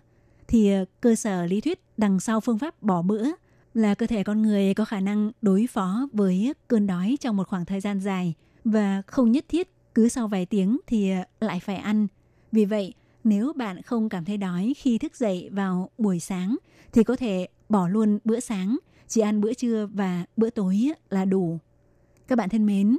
[0.47, 3.25] Thì ờ, cơ sở lý thuyết đằng sau phương pháp bỏ bữa
[3.73, 7.47] là cơ thể con người có khả năng đối phó với cơn đói trong một
[7.47, 8.33] khoảng thời gian dài
[8.65, 12.07] và không nhất thiết cứ sau vài tiếng thì ờ, lại phải ăn.
[12.51, 16.57] Vì vậy, nếu bạn không cảm thấy đói khi thức dậy vào buổi sáng
[16.93, 18.77] thì có thể bỏ luôn bữa sáng,
[19.07, 21.59] chỉ ăn bữa trưa và bữa tối là đủ.
[22.27, 22.97] Các bạn thân mến,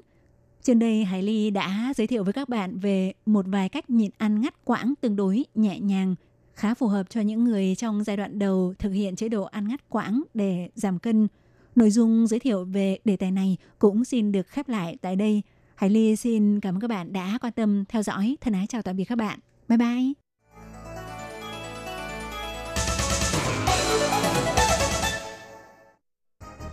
[0.62, 4.10] trên đây Hải Ly đã giới thiệu với các bạn về một vài cách nhịn
[4.18, 6.14] ăn ngắt quãng tương đối nhẹ nhàng,
[6.54, 9.68] khá phù hợp cho những người trong giai đoạn đầu thực hiện chế độ ăn
[9.68, 11.28] ngắt quãng để giảm cân.
[11.76, 15.42] Nội dung giới thiệu về đề tài này cũng xin được khép lại tại đây.
[15.74, 18.36] Hải Ly xin cảm ơn các bạn đã quan tâm theo dõi.
[18.40, 19.38] Thân ái chào tạm biệt các bạn.
[19.68, 20.12] Bye bye.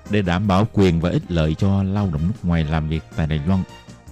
[0.09, 3.27] Để đảm bảo quyền và ích lợi cho lao động nước ngoài làm việc tại
[3.27, 3.63] Đài Loan,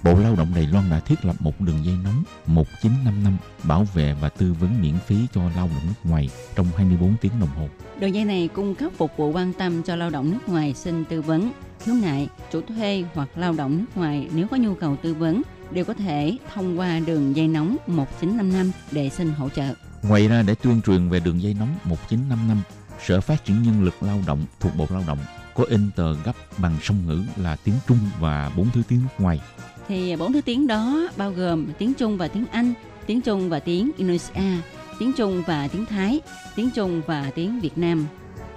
[0.04, 4.14] Bộ Lao động Đài Loan đã thiết lập một đường dây nóng 1955 bảo vệ
[4.20, 7.68] và tư vấn miễn phí cho lao động nước ngoài trong 24 tiếng đồng hồ.
[8.00, 11.04] Đường dây này cung cấp phục vụ quan tâm cho lao động nước ngoài xin
[11.04, 14.96] tư vấn, khiếu nại, chủ thuê hoặc lao động nước ngoài nếu có nhu cầu
[14.96, 19.74] tư vấn đều có thể thông qua đường dây nóng 1955 để xin hỗ trợ.
[20.02, 22.62] Ngoài ra để tuyên truyền về đường dây nóng 1955,
[23.06, 25.18] Sở Phát triển Nhân lực Lao động thuộc Bộ Lao động
[25.54, 29.24] có in tờ gấp bằng song ngữ là tiếng Trung và bốn thứ tiếng nước
[29.24, 29.40] ngoài
[29.88, 32.72] thì bốn thứ tiếng đó bao gồm tiếng Trung và tiếng Anh,
[33.06, 34.62] tiếng Trung và tiếng Indonesia,
[34.98, 36.20] tiếng Trung và tiếng Thái,
[36.56, 38.06] tiếng Trung và tiếng Việt Nam.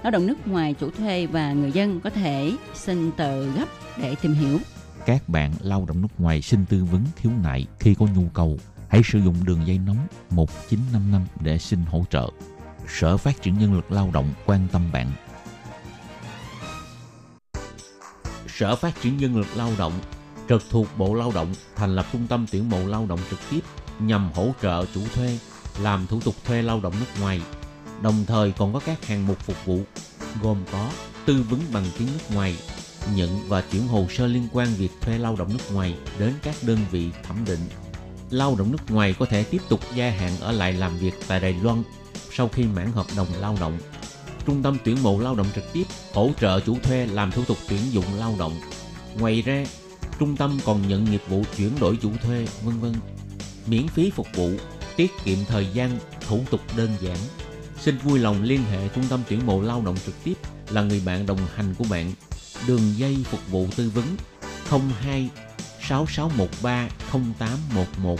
[0.04, 3.66] Lao động nước ngoài chủ thuê và người dân có thể xin tờ gấp
[3.98, 4.60] để tìm hiểu.
[5.08, 8.60] Các bạn lao động nước ngoài xin tư vấn khiếu nại khi có nhu cầu,
[8.88, 12.30] hãy sử dụng đường dây nóng 1955 để xin hỗ trợ.
[12.88, 15.12] Sở Phát triển Nhân lực Lao động quan tâm bạn.
[18.48, 19.94] Sở Phát triển Nhân lực Lao động
[20.50, 23.62] trực thuộc Bộ Lao động thành lập trung tâm tuyển mộ lao động trực tiếp
[24.00, 25.40] nhằm hỗ trợ chủ thuê
[25.80, 27.42] làm thủ tục thuê lao động nước ngoài.
[28.02, 29.80] Đồng thời còn có các hàng mục phục vụ
[30.42, 30.90] gồm có
[31.26, 32.58] tư vấn bằng tiếng nước ngoài,
[33.16, 36.56] nhận và chuyển hồ sơ liên quan việc thuê lao động nước ngoài đến các
[36.62, 37.60] đơn vị thẩm định.
[38.30, 41.40] Lao động nước ngoài có thể tiếp tục gia hạn ở lại làm việc tại
[41.40, 41.84] Đài Loan
[42.32, 43.78] sau khi mãn hợp đồng lao động.
[44.46, 47.58] Trung tâm tuyển mộ lao động trực tiếp hỗ trợ chủ thuê làm thủ tục
[47.70, 48.60] tuyển dụng lao động.
[49.20, 49.66] Ngoài ra,
[50.20, 52.94] Trung tâm còn nhận nghiệp vụ chuyển đổi chủ thuê, vân vân.
[53.68, 54.52] Miễn phí phục vụ,
[54.96, 57.18] tiết kiệm thời gian, thủ tục đơn giản.
[57.80, 60.34] Xin vui lòng liên hệ Trung tâm tuyển mộ lao động trực tiếp
[60.70, 62.12] là người bạn đồng hành của bạn.
[62.68, 64.06] Đường dây phục vụ tư vấn
[65.04, 65.30] 02
[65.80, 68.20] 6613 0811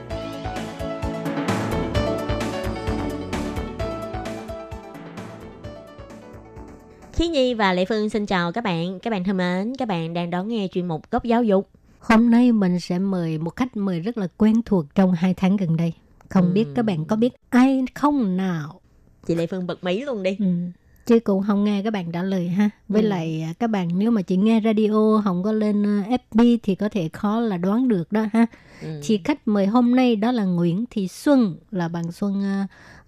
[7.21, 8.99] Khí Nhi và Lệ Phương xin chào các bạn.
[8.99, 11.69] Các bạn thân mến, các bạn đang đón nghe chuyên mục Góc Giáo dục.
[11.99, 15.57] Hôm nay mình sẽ mời một khách mời rất là quen thuộc trong hai tháng
[15.57, 15.93] gần đây.
[16.29, 16.51] Không Ừ.
[16.53, 18.81] biết các bạn có biết ai không nào?
[19.27, 20.35] Chị Lệ Phương bật mí luôn đi.
[20.39, 20.45] Ừ.
[21.05, 22.69] Chứ cũng không nghe các bạn trả lời ha.
[22.87, 23.07] Với Ừ.
[23.07, 26.75] lại à, các bạn nếu mà chỉ nghe radio không có lên à, FB thì
[26.75, 28.45] có thể khó là đoán được đó ha.
[28.81, 28.99] Ừ.
[29.03, 32.43] Chị khách mời hôm nay đó là Nguyễn Thị Xuân là bạn Xuân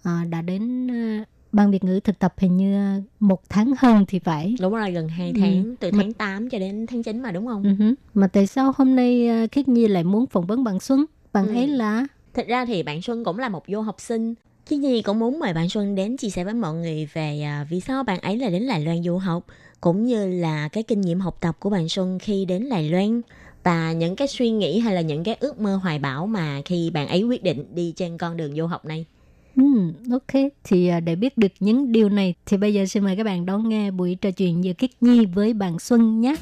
[0.04, 4.18] à, đã đến à, ban Việt ngữ thực tập hình như một tháng hơn thì
[4.18, 4.54] phải.
[4.60, 5.40] Đúng rồi, gần 2 Ừ.
[5.40, 7.62] tháng, từ Mà- tháng 8 cho đến tháng 9 mà đúng không?
[7.62, 7.94] Ừ hứ.
[8.14, 11.04] Mà tại sao hôm nay à, Khiết Nhi lại muốn phỏng vấn bạn Xuân?
[11.32, 11.54] Bạn Ừ.
[11.54, 14.34] ấy là Thật ra thì bạn Xuân cũng là một du học sinh.
[14.66, 17.66] Khi Nhi cũng muốn mời bạn Xuân đến chia sẻ với mọi người về à,
[17.70, 19.46] vì sao bạn ấy là đến Đài Loan du học,
[19.80, 23.20] cũng như là cái kinh nghiệm học tập của bạn Xuân khi đến Đài Loan
[23.64, 26.90] và những cái suy nghĩ hay là những cái ước mơ hoài bão mà khi
[26.90, 29.04] bạn ấy quyết định đi trên con đường du học này.
[29.56, 29.62] Ừ,
[30.10, 30.52] ok.
[30.64, 33.46] Thì à, để biết được những điều này thì bây giờ xin mời các bạn
[33.46, 36.34] đón nghe buổi trò chuyện giữa Kiết Nhi với bạn Xuân nhé.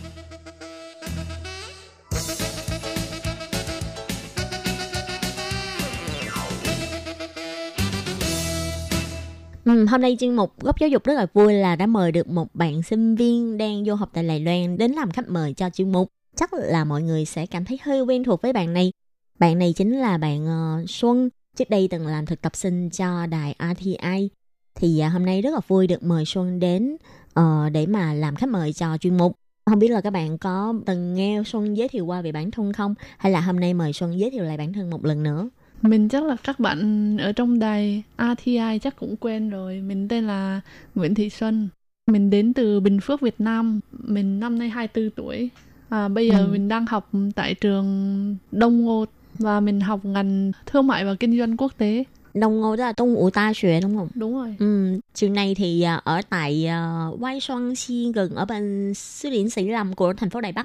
[9.65, 12.29] Ừ, hôm nay chuyên mục góc giáo dục rất là vui là đã mời được
[12.29, 15.71] một bạn sinh viên đang du học tại Đài Loan đến làm khách mời cho
[15.71, 16.09] chuyên mục.
[16.37, 18.93] Chắc là mọi người sẽ cảm thấy hơi quen thuộc với bạn này.
[19.39, 20.47] Bạn này chính là bạn
[20.83, 24.29] uh, Xuân, trước đây từng làm thực tập sinh cho đài RTI.
[24.75, 26.97] Thì à, hôm nay rất là vui được mời Xuân đến
[27.35, 29.33] ờ, để mà làm khách mời cho chuyên mục.
[29.67, 32.73] Không biết là các bạn có từng nghe Xuân giới thiệu qua về bản thân
[32.73, 32.95] không?
[33.19, 35.49] Hay là hôm nay mời Xuân giới thiệu lại bản thân một lần nữa?
[35.83, 39.81] Mình chắc là các bạn ở trong đài RTI chắc cũng quen rồi.
[39.81, 40.61] Mình tên là
[40.95, 41.69] Nguyễn Thị Xuân.
[42.07, 43.81] Mình đến từ Bình Phước, Việt Nam.
[43.93, 45.49] Mình năm nay 24 tuổi.
[45.89, 46.49] À, bây giờ Ừ.
[46.53, 49.05] mình đang học tại trường Đông Ngô
[49.39, 52.05] và mình học ngành thương mại và kinh doanh quốc tế.
[52.35, 54.09] Đông Ngô đó là Tung Ủ Ta Xuế đúng không?
[54.15, 54.57] Đúng rồi.
[54.59, 56.69] Ừ, trường này thì à, ở tại
[57.11, 60.53] uh, Quai Xoan Xi gần ở bên xứ điển Sĩ Lâm của thành phố Đài
[60.53, 60.65] Bắc.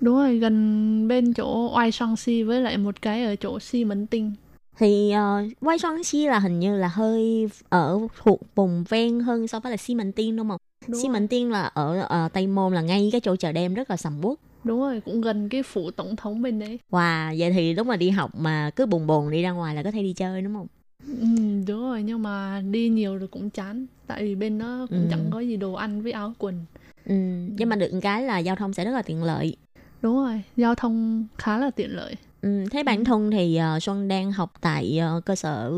[0.00, 3.84] Đúng rồi, gần bên chỗ Oai Song Si với lại một cái ở chỗ Si
[3.84, 4.32] Mẫn Tinh.
[4.78, 9.48] Thì uh, Quai Xoan Xi là hình như là hơi ở thuộc vùng ven hơn
[9.48, 10.58] so với là Xi Mần Tiên đúng không?
[10.88, 11.08] Đúng Xi.
[11.08, 13.96] Mần Tiên là ở ờ, Tây Môn là ngay cái chỗ chợ đêm rất là
[13.96, 14.38] sầm uất.
[14.66, 16.78] Đúng rồi, cũng gần cái phủ tổng thống bên đấy.
[16.90, 19.82] Wow, vậy thì lúc mà đi học mà cứ buồn buồn đi ra ngoài là
[19.82, 20.66] có thể đi chơi đúng không?
[21.06, 21.26] Ừ,
[21.66, 23.86] đúng rồi, nhưng mà đi nhiều rồi cũng chán.
[24.06, 25.06] Tại vì bên đó cũng Ừ.
[25.10, 26.64] chẳng có gì đồ ăn với áo quần.
[27.04, 27.14] Ừ,
[27.58, 29.56] nhưng mà được cái là giao thông sẽ rất là tiện lợi.
[30.02, 32.14] Đúng rồi, giao thông khá là tiện lợi.
[32.42, 35.72] Ừ, thế bản thân thì uh, Xuân đang học tại ờ, cơ sở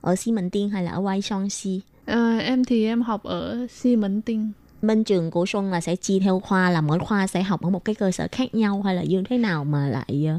[0.00, 1.80] ở Xi Mần Tiên hay là ở Quai Xoan Xi?
[2.06, 4.52] Ờ, em thì em học ở Si Mẫn Tinh.
[4.82, 7.70] Bên trường của Xuân là sẽ chia theo khoa là mỗi khoa sẽ học ở
[7.70, 10.38] một cái cơ sở khác nhau hay là như thế nào mà lại ờ,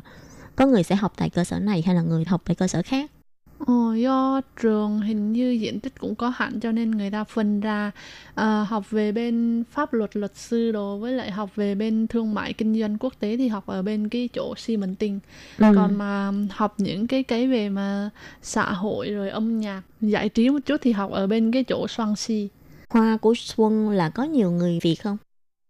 [0.55, 2.81] có người sẽ học tại cơ sở này hay là người học tại cơ sở
[2.85, 3.11] khác
[3.57, 7.59] Ồ, do trường hình như diện tích cũng có hạn cho nên người ta phân
[7.59, 7.91] ra
[8.35, 12.33] ờ, học về bên pháp luật luật sư đồ với lại học về bên thương
[12.33, 15.19] mại kinh doanh quốc tế thì học ở bên cái chỗ Si Mẫn Tinh.
[15.57, 15.65] Ừ.
[15.75, 18.09] Còn mà học những cái cái về mà
[18.41, 21.87] xã hội rồi âm nhạc giải trí một chút thì học ở bên cái chỗ
[21.87, 22.49] Soang Si.
[22.89, 25.17] Khoa của Xuân là có nhiều người Việt không?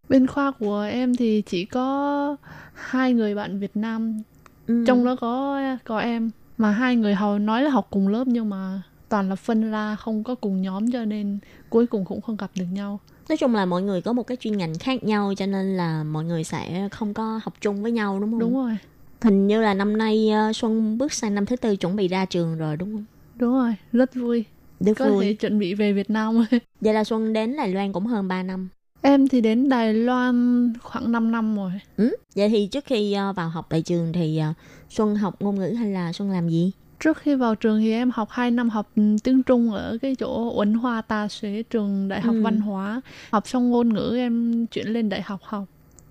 [0.09, 2.36] Bên khoa của em thì chỉ có
[2.74, 4.22] hai người bạn Việt Nam.
[4.68, 4.84] Ừ.
[4.88, 6.32] trong đó có có em.
[6.57, 9.95] Mà hai người họ nói là học cùng lớp nhưng mà toàn là phân ra
[9.95, 11.39] không có cùng nhóm cho nên
[11.70, 12.99] cuối cùng cũng không gặp được nhau.
[13.30, 16.03] Nói chung là mọi người có một cái chuyên ngành khác nhau cho nên là
[16.03, 18.39] mọi người sẽ không có học chung với nhau đúng không?
[18.39, 18.78] Đúng rồi.
[19.22, 22.26] Hình như là năm nay ờ, Xuân bước sang năm thứ tư chuẩn bị ra
[22.26, 23.05] trường rồi đúng không?
[23.36, 23.76] Đúng rồi.
[23.91, 24.45] Rất vui
[24.80, 26.45] rất có vui thể chuẩn bị về Việt Nam
[26.82, 28.69] vậy là Xuân đến Đài Loan cũng hơn 3 năm
[29.01, 31.71] Em thì đến Đài Loan khoảng 5 năm rồi.
[31.97, 32.15] Ừ?
[32.36, 34.53] Vậy thì trước khi ờ, vào học tại trường thì ờ,
[34.89, 36.71] Xuân học ngôn ngữ hay là Xuân làm gì?
[36.99, 38.91] Trước khi vào trường thì em học 2 năm học
[39.23, 42.41] tiếng Trung ở cái chỗ Uẩn Hoa Ta Xuế, trường Đại học Ừ.
[42.43, 43.01] Văn hóa.
[43.32, 45.65] Học xong ngôn ngữ em chuyển lên đại học học.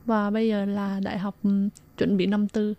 [0.04, 1.50] Và bây giờ là đại học ừ,
[1.98, 2.74] chuẩn bị năm tư.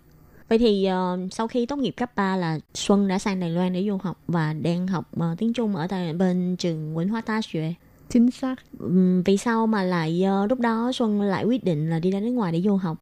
[0.50, 3.74] Vậy thì ờ, sau khi tốt nghiệp cấp 3 là Xuân đã sang Đài Loan
[3.74, 7.22] để du học và đang học ờ, tiếng Trung ở tại bên trường Nguyễn Hoa
[7.22, 7.74] Ta Xuế.
[8.10, 8.56] Chính xác.
[8.80, 12.20] Ừm, Vì sao mà lại ờ, lúc đó Xuân lại quyết định là đi ra
[12.20, 12.98] nước ngoài để du học?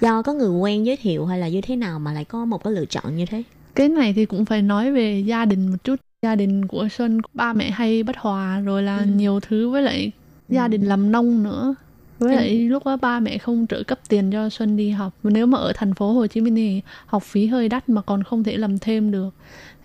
[0.00, 2.64] Do có người quen giới thiệu hay là như thế nào mà lại có một
[2.64, 3.42] cái lựa chọn như thế?
[3.74, 5.96] Cái này thì cũng phải nói về gia đình một chút.
[6.22, 9.04] Gia đình của Xuân, ba mẹ hay bất hòa rồi là Ừ.
[9.06, 10.12] nhiều thứ với lại
[10.48, 11.74] gia đình làm nông nữa.
[12.20, 15.14] Với lại lúc đó ba mẹ không trợ cấp tiền cho Xuân đi học.
[15.22, 18.22] Nếu mà ở thành phố Hồ Chí Minh thì học phí hơi đắt mà còn
[18.22, 19.34] không thể làm thêm được.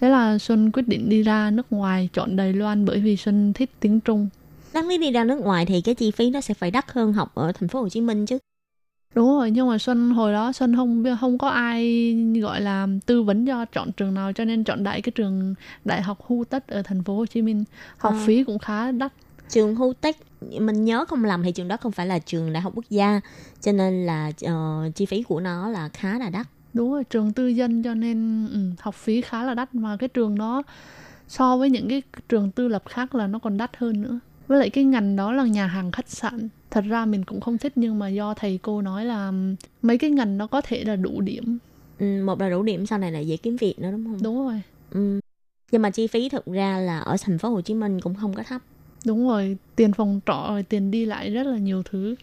[0.01, 3.53] Thế là Xuân quyết định đi ra nước ngoài chọn Đài Loan bởi vì Xuân
[3.53, 4.29] thích tiếng Trung.
[4.73, 7.13] Đáng lý đi ra nước ngoài thì cái chi phí nó sẽ phải đắt hơn
[7.13, 8.37] học ở thành phố Hồ Chí Minh chứ.
[9.15, 13.23] Đúng rồi, nhưng mà Xuân hồi đó Xuân không không có ai gọi là tư
[13.23, 15.55] vấn cho chọn trường nào cho nên chọn đại cái trường
[15.85, 17.63] Đại học Hu Tất ở thành phố Hồ Chí Minh.
[17.97, 18.23] Học À.
[18.25, 19.13] phí cũng khá đắt.
[19.49, 20.17] Trường Hu Tech
[20.59, 23.21] mình nhớ không lầm thì trường đó không phải là trường đại học quốc gia
[23.61, 26.47] cho nên là ờ, chi phí của nó là khá là đắt.
[26.73, 30.09] Đúng rồi, trường tư dân cho nên ừ, học phí khá là đắt mà cái
[30.09, 30.63] trường đó
[31.27, 34.19] so với những cái trường tư lập khác là nó còn đắt hơn nữa.
[34.47, 36.49] Với lại cái ngành đó là nhà hàng khách sạn.
[36.71, 39.97] Thật ra mình cũng không thích nhưng mà do thầy cô nói là ừm, mấy
[39.97, 41.57] cái ngành nó có thể là đủ điểm.
[41.99, 44.23] Ừ, một là đủ điểm sau này là dễ kiếm việc nữa đúng không?
[44.23, 44.61] Đúng rồi.
[44.91, 45.19] Ừ.
[45.71, 48.33] Nhưng mà chi phí thực ra là ở thành phố Hồ Chí Minh cũng không
[48.33, 48.61] có thấp.
[49.07, 52.15] Đúng rồi, tiền phòng trọ rồi tiền đi lại rất là nhiều thứ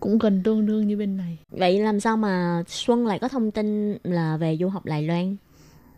[0.00, 1.38] cũng gần tương đương như bên này.
[1.50, 5.36] Vậy làm sao mà Xuân lại có thông tin là về du học Đài Loan?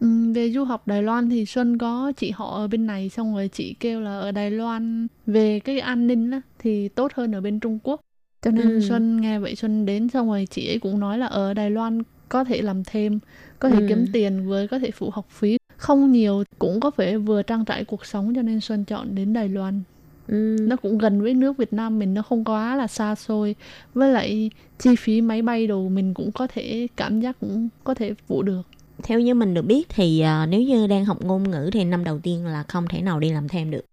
[0.01, 3.35] Ừm, về du học Đài Loan thì Xuân có chị họ ở bên này xong
[3.35, 7.33] rồi chị kêu là ở Đài Loan về cái an ninh á, thì tốt hơn
[7.35, 8.01] ở bên Trung Quốc.
[8.43, 8.81] Cho nên Ừ.
[8.81, 12.03] Xuân nghe vậy Xuân đến xong rồi chị ấy cũng nói là ở Đài Loan
[12.29, 13.19] có thể làm thêm,
[13.59, 13.85] có thể Ừ.
[13.89, 17.65] kiếm tiền vừa có thể phụ học phí không nhiều cũng có thể vừa trang
[17.65, 19.81] trải cuộc sống cho nên Xuân chọn đến Đài Loan.
[20.29, 20.57] Ừ.
[20.61, 23.55] Nó cũng gần với nước Việt Nam mình nó không quá là xa xôi
[23.95, 27.95] với lại chi phí máy bay đồ mình cũng có thể cảm giác cũng có
[27.95, 28.63] thể phụ được.
[29.03, 32.05] Theo như mình được biết thì à, nếu như đang học ngôn ngữ thì năm
[32.05, 33.85] đầu tiên là không thể nào đi làm thêm được.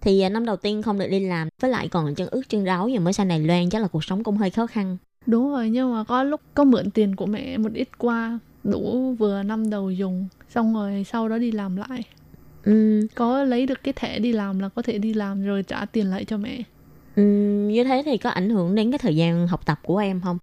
[0.00, 2.64] Thì à, năm đầu tiên không được đi làm với lại còn chân ướt chân
[2.64, 4.96] ráo giờ mới sang Đài Loan chắc là cuộc sống cũng hơi khó khăn.
[5.26, 9.14] Đúng rồi, nhưng mà có lúc có mượn tiền của mẹ một ít qua đủ
[9.18, 12.02] vừa năm đầu dùng xong rồi sau đó đi làm lại.
[12.64, 15.84] Ừ, Có lấy được cái thẻ đi làm là có thể đi làm rồi trả
[15.84, 16.62] tiền lại cho mẹ.
[17.16, 17.22] ừ,
[17.72, 20.38] như thế thì có ảnh hưởng đến cái thời gian học tập của em không?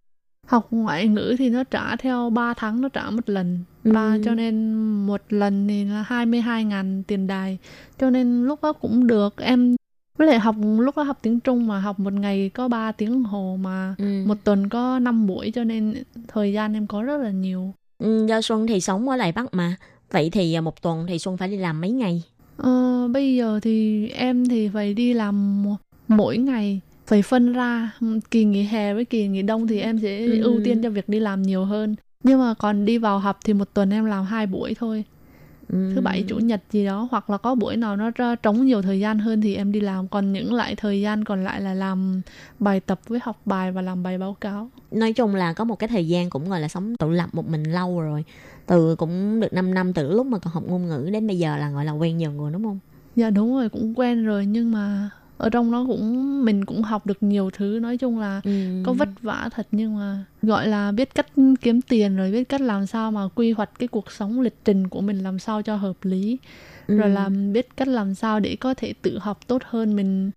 [0.47, 3.59] Học ngoại ngữ thì nó trả theo 3 tháng nó trả một lần.
[3.84, 3.91] Ừ.
[3.93, 4.74] Ba cho nên
[5.07, 7.57] một lần thì là 22 ngàn tiền đài.
[7.99, 9.38] Cho nên lúc đó cũng được.
[9.38, 9.76] Em
[10.17, 13.24] với lại học lúc đó học tiếng Trung mà học một ngày có 3 tiếng
[13.24, 14.24] hồ mà Ừ.
[14.28, 17.74] một tuần có 5 buổi cho nên thời gian em có rất là nhiều.
[17.97, 19.76] Ừ, do Xuân thì sống ở Đài Bắc mà.
[20.12, 22.24] Vậy thì à, một tuần thì Xuân phải đi làm mấy ngày?
[22.57, 25.64] Ờ, bây giờ thì em thì phải đi làm
[26.07, 27.91] mỗi ngày phải phân ra
[28.32, 30.39] kỳ nghỉ hè với kỳ nghỉ đông thì em sẽ Ừ.
[30.41, 33.53] ưu tiên cho việc đi làm nhiều hơn nhưng mà còn đi vào học thì
[33.53, 35.03] một tuần em làm hai buổi thôi
[35.70, 35.91] Ừ.
[35.95, 38.11] thứ bảy chủ nhật gì đó hoặc là có buổi nào nó
[38.43, 41.43] trống nhiều thời gian hơn thì em đi làm còn những lại thời gian còn
[41.43, 42.22] lại là làm
[42.59, 45.76] bài tập với học bài và làm bài báo cáo nói chung là có một
[45.76, 48.24] cái thời gian cũng gọi là sống tự lập một mình lâu rồi
[48.65, 51.57] từ cũng được 5 năm từ lúc mà còn học ngôn ngữ đến bây giờ
[51.57, 52.80] là gọi là quen dần rồi đúng không
[53.15, 55.09] dạ đúng rồi cũng quen rồi nhưng mà
[55.39, 58.51] ở trong nó cũng mình cũng học được nhiều thứ nói chung là ừ.
[58.85, 61.27] có vất vả thật nhưng mà gọi là biết cách
[61.61, 64.87] kiếm tiền rồi biết cách làm sao mà quy hoạch cái cuộc sống lịch trình
[64.87, 66.37] của mình làm sao cho hợp lý
[66.87, 66.97] Ừ.
[66.97, 70.31] rồi làm biết cách làm sao để có thể tự học tốt hơn mình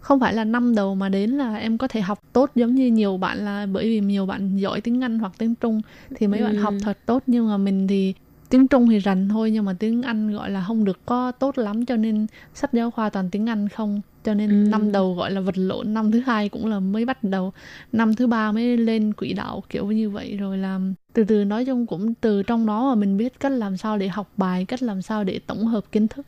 [0.00, 2.86] không phải là năm đầu mà đến là em có thể học tốt giống như
[2.86, 5.80] nhiều bạn là bởi vì nhiều bạn giỏi tiếng Anh hoặc tiếng Trung
[6.14, 6.62] thì mấy bạn Ừ.
[6.62, 8.14] học thật tốt nhưng mà mình thì
[8.50, 11.58] tiếng Trung thì rành thôi nhưng mà tiếng Anh gọi là không được có tốt
[11.58, 14.68] lắm cho nên sách giáo khoa toàn tiếng Anh không cho nên Ừ.
[14.70, 17.52] năm đầu gọi là vật lộn năm thứ hai cũng là mới bắt đầu.
[17.92, 21.64] Năm thứ ba mới lên quỹ đạo kiểu như vậy rồi làm từ từ nói
[21.64, 24.82] chung cũng từ trong đó mà mình biết cách làm sao để học bài cách
[24.82, 26.26] làm sao để tổng hợp kiến thức.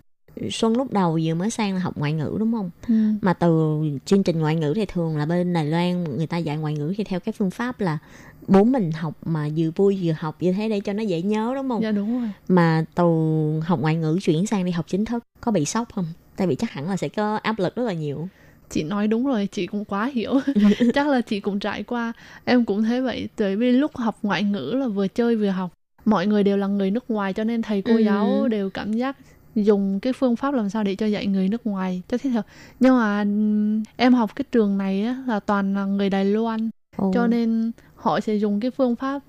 [0.50, 2.70] Xuân lúc đầu vừa mới sang là học ngoại ngữ đúng không?
[2.88, 2.94] Ừ.
[3.22, 6.56] mà từ chương trình ngoại ngữ thì thường là bên Đài Loan người ta dạy
[6.56, 7.98] ngoại ngữ thì theo cái phương pháp là
[8.48, 11.52] bố mình học mà vừa vui vừa học như thế để cho nó dễ nhớ
[11.56, 11.82] đúng không?
[11.82, 12.30] Dạ đúng rồi.
[12.48, 13.04] Mà từ
[13.64, 16.04] học ngoại ngữ chuyển sang đi học chính thức có bị sốc không
[16.38, 18.28] tại vì chắc hẳn là sẽ có áp lực rất là nhiều.
[18.70, 20.40] Chị nói đúng rồi chị cũng quá hiểu.
[20.94, 22.12] Chắc là chị cũng trải qua.
[22.44, 25.70] Em cũng thấy vậy tại vì lúc học ngoại ngữ là vừa chơi vừa học
[26.04, 28.00] mọi người đều là người nước ngoài cho nên thầy cô Ừ.
[28.00, 29.16] giáo đều cảm giác
[29.54, 32.02] dùng cái phương pháp làm sao để cho dạy người nước ngoài.
[32.08, 32.46] Cho thích hợp
[32.80, 33.24] nhưng mà
[33.96, 37.12] em học cái trường này á, là toàn là người Đài Loan Ồ.
[37.14, 39.22] cho nên họ sẽ dùng cái phương pháp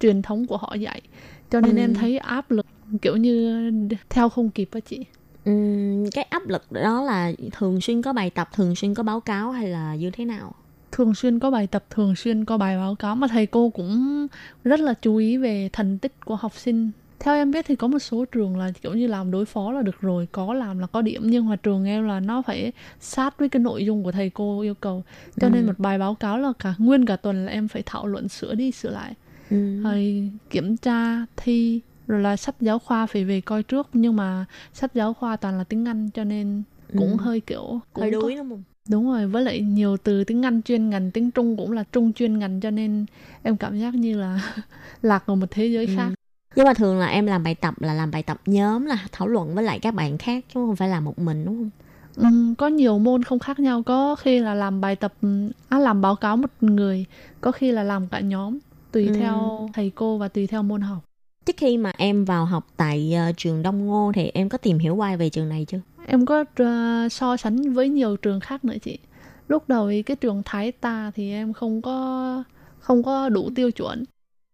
[0.00, 1.00] truyền thống của họ dạy.
[1.50, 1.80] Cho nên Ừ.
[1.80, 2.66] em thấy áp lực
[3.02, 3.70] kiểu như
[4.08, 5.04] theo không kịp á chị
[6.14, 9.50] Cái áp lực đó là thường xuyên có bài tập, thường xuyên có báo cáo
[9.50, 10.54] hay là như thế nào?
[10.92, 14.26] thường xuyên có bài tập thường xuyên có bài báo cáo mà thầy cô cũng
[14.64, 17.86] rất là chú ý về thành tích của học sinh theo em biết thì có
[17.88, 20.86] một số trường là kiểu như làm đối phó là được rồi có làm là
[20.86, 24.12] có điểm nhưng mà trường em là nó phải sát với cái nội dung của
[24.12, 25.04] thầy cô yêu cầu
[25.40, 25.66] cho nên Ừ.
[25.66, 28.54] một bài báo cáo là cả nguyên cả tuần là em phải thảo luận sửa
[28.54, 29.14] đi sửa lại
[29.50, 29.82] Ừm.
[29.82, 31.80] rồi kiểm tra thi
[32.10, 35.58] rồi là sách giáo khoa phải về coi trước nhưng mà sách giáo khoa toàn
[35.58, 36.62] là tiếng Anh cho nên
[36.96, 37.22] cũng Ừ.
[37.24, 38.62] hơi kiểu cũng hơi đuối đúng không?
[38.88, 42.12] Đúng rồi, với lại nhiều từ tiếng Anh chuyên ngành, tiếng Trung cũng là Trung
[42.12, 43.06] chuyên ngành cho nên
[43.42, 44.54] em cảm giác như là
[45.02, 45.92] lạc vào một thế giới Ừ.
[45.96, 46.12] khác.
[46.56, 49.28] Nhưng mà thường là em làm bài tập là làm bài tập nhóm là thảo
[49.28, 51.70] luận với lại các bạn khác chứ không phải làm một mình đúng không?
[52.16, 55.14] Ừm, có nhiều môn không khác nhau, có khi là làm bài tập,
[55.68, 57.04] á làm báo cáo một người,
[57.40, 58.58] có khi là làm cả nhóm,
[58.92, 59.12] tùy Ừ.
[59.18, 60.98] theo thầy cô và tùy theo môn học.
[61.46, 64.78] Trước khi mà em vào học tại uh, trường Đông Ngô thì em có tìm
[64.78, 65.80] hiểu qua về trường này chưa?
[66.06, 68.98] Em có uh, so sánh với nhiều trường khác nữa chị.
[69.48, 72.44] Lúc đầu thì cái trường Thái Ta thì em không có
[72.80, 74.04] không có đủ tiêu chuẩn.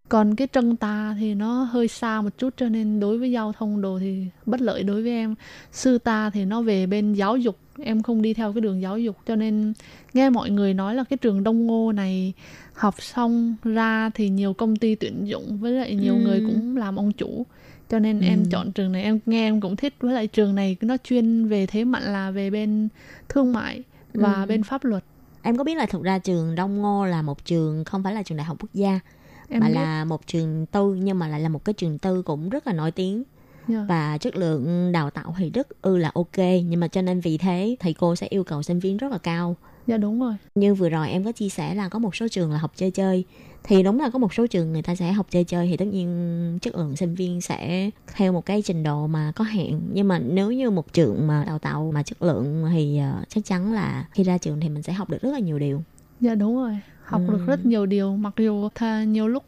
[0.08, 3.52] Còn cái Trân Ta thì nó hơi xa một chút cho nên đối với giao
[3.52, 5.34] thông đồ thì bất lợi đối với em.
[5.72, 8.98] Sư Ta thì nó về bên giáo dục, em không đi theo cái đường giáo
[8.98, 9.72] dục cho nên
[10.14, 12.32] nghe mọi người nói là cái trường Đông Ngô này
[12.74, 16.20] học xong ra thì nhiều công ty tuyển dụng với lại nhiều Ừ.
[16.20, 17.46] người cũng làm ông chủ
[17.90, 18.48] cho nên em Ừ.
[18.50, 21.66] chọn trường này em nghe em cũng thích với lại trường này nó chuyên về
[21.66, 22.88] thế mạnh là về bên
[23.28, 23.82] thương mại
[24.14, 24.46] và Ừ.
[24.46, 25.04] bên pháp luật
[25.42, 28.22] Em có biết là thực ra trường Đông Ngô là một trường không phải là
[28.22, 29.00] trường đại học quốc gia
[29.48, 29.74] em mà biết.
[29.74, 32.72] là một trường tư nhưng mà lại là một cái trường tư cũng rất là
[32.72, 33.24] nổi tiếng.
[33.68, 33.84] Nha.
[33.88, 37.38] và chất lượng đào tạo thì rất ư là ok nhưng mà cho nên vì
[37.38, 39.56] thế thầy cô sẽ yêu cầu sinh viên rất là cao.
[39.86, 40.34] Dạ đúng rồi.
[40.54, 42.90] Như vừa rồi em có chia sẻ là có một số trường là học chơi
[42.90, 43.24] chơi.
[43.64, 45.84] Thì đúng là có một số trường người ta sẽ học chơi chơi thì tất
[45.84, 49.80] nhiên chất lượng sinh viên sẽ theo một cái trình độ mà có hạn.
[49.92, 53.44] Nhưng mà nếu như một trường mà đào tạo mà chất lượng thì ờ, chắc
[53.44, 55.82] chắn là khi ra trường thì mình sẽ học được rất là nhiều điều.
[56.20, 57.32] Dạ đúng rồi học Ừ.
[57.32, 59.44] được rất nhiều điều mặc dù thà nhiều lúc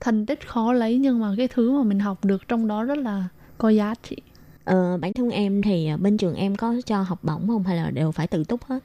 [0.00, 2.98] thành tích khó lấy nhưng mà cái thứ mà mình học được trong đó rất
[2.98, 3.24] là
[3.58, 4.16] có giá trị.
[4.64, 7.76] Ờ, bản thân em thì ờ, bên trường em có cho học bổng không hay
[7.76, 8.78] là đều phải tự túc hết?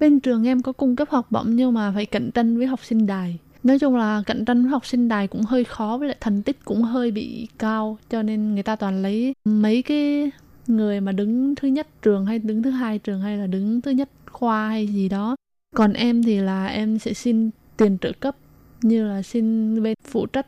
[0.00, 2.80] Bên trường em có cung cấp học bổng nhưng mà phải cạnh tranh với học
[2.84, 3.38] sinh đài.
[3.62, 6.42] Nói chung là cạnh tranh với học sinh đài cũng hơi khó với lại thành
[6.42, 10.30] tích cũng hơi bị cao cho nên người ta toàn lấy mấy cái
[10.66, 13.90] người mà đứng thứ nhất trường hay đứng thứ hai trường hay là đứng thứ
[13.90, 15.36] nhất khoa hay gì đó.
[15.76, 17.50] Còn em thì là em sẽ xin
[17.80, 18.36] tiền trợ cấp,
[18.82, 20.46] như là xin bên phụ trách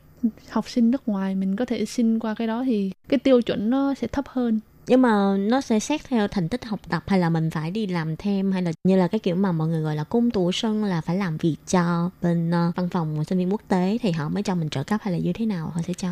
[0.50, 3.70] học sinh nước ngoài, mình có thể xin qua cái đó thì cái tiêu chuẩn
[3.70, 4.60] nó sẽ thấp hơn.
[4.86, 7.86] Nhưng mà nó sẽ xét theo thành tích học tập hay là mình phải đi
[7.86, 10.52] làm thêm hay là như là cái kiểu mà mọi người gọi là cung tủ
[10.52, 14.10] sân là phải làm việc cho bên ờ, văn phòng sinh viên quốc tế thì
[14.10, 16.08] họ mới cho mình trợ cấp hay là như thế nào, họ sẽ cho?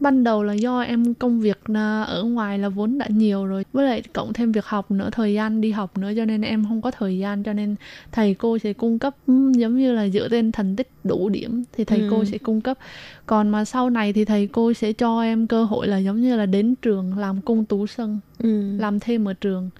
[0.00, 1.58] Ban đầu là do em công việc
[2.06, 5.34] ở ngoài là vốn đã nhiều rồi với lại cộng thêm việc học nữa thời
[5.34, 7.76] gian đi học nữa cho nên em không có thời gian cho nên
[8.12, 9.14] thầy cô sẽ cung cấp
[9.52, 12.08] giống như là dựa trên thành tích đủ điểm thì thầy Ừ.
[12.10, 12.78] cô sẽ cung cấp
[13.26, 16.36] còn mà sau này thì thầy cô sẽ cho em cơ hội là giống như
[16.36, 18.76] là đến trường làm cung tú sân ừ.
[18.78, 19.70] làm thêm ở trường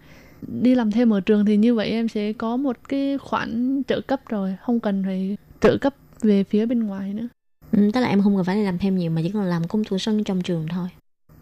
[0.62, 4.01] đi làm thêm ở trường thì như vậy em sẽ có một cái khoản trợ
[4.01, 7.29] cấp rồi không cần phải trợ cấp về phía bên ngoài nữa
[7.73, 9.69] Ừ, tức là em không cần phải đi làm thêm nhiều mà chỉ cần làm
[9.69, 10.89] công tủ sân trong trường thôi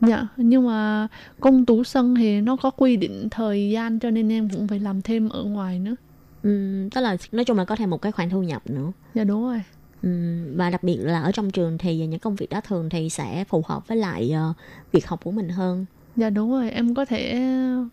[0.01, 1.09] Dạ, nhưng mà
[1.41, 4.79] công tú sân thì nó có quy định thời gian cho nên em cũng phải
[4.81, 5.95] làm thêm ở ngoài nữa.
[6.43, 9.25] ừ, tức là nói chung là có thêm một cái khoản thu nhập nữa Dạ
[9.25, 9.63] đúng rồi.
[10.03, 10.09] ừ,
[10.57, 13.45] và đặc biệt là ở trong trường thì những công việc đó thường thì sẽ
[13.45, 14.53] phù hợp với lại ờ,
[14.93, 15.85] việc học của mình hơn
[16.17, 17.41] Dạ đúng rồi, em có thể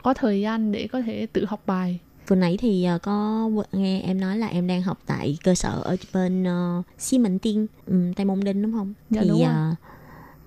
[0.04, 2.00] có thời gian để có thể tự học bài.
[2.28, 5.82] Vừa nãy thì ờ, có nghe em nói là em đang học tại cơ sở
[5.84, 9.40] ở bên uh, xi mệnh tiên um, tây môn đinh đúng không Dạ, thì đúng
[9.40, 9.48] rồi.
[9.48, 9.76] ờ,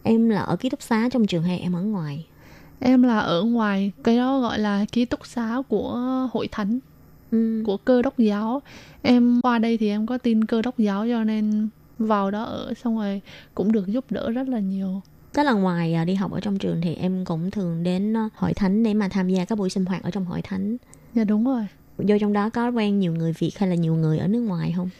[0.03, 2.27] em là ở ký túc xá trong trường hay em ở ngoài
[2.81, 5.93] Em là ở ngoài, cái đó gọi là ký túc xá của
[6.33, 6.79] hội thánh,
[7.31, 7.63] ừ.
[7.67, 8.63] của cơ đốc giáo.
[9.03, 11.69] Em qua đây thì em có tin cơ đốc giáo cho nên
[11.99, 13.23] vào đó ở xong rồi
[13.55, 15.03] cũng được giúp đỡ rất là nhiều.
[15.33, 18.83] Tức là ngoài đi học ở trong trường thì em cũng thường đến hội thánh
[18.83, 20.77] để mà tham gia các buổi sinh hoạt ở trong hội thánh.
[21.17, 21.67] Dạ đúng rồi.
[21.99, 24.73] Vô trong đó có quen nhiều người Việt hay là nhiều người ở nước ngoài
[24.77, 24.91] không?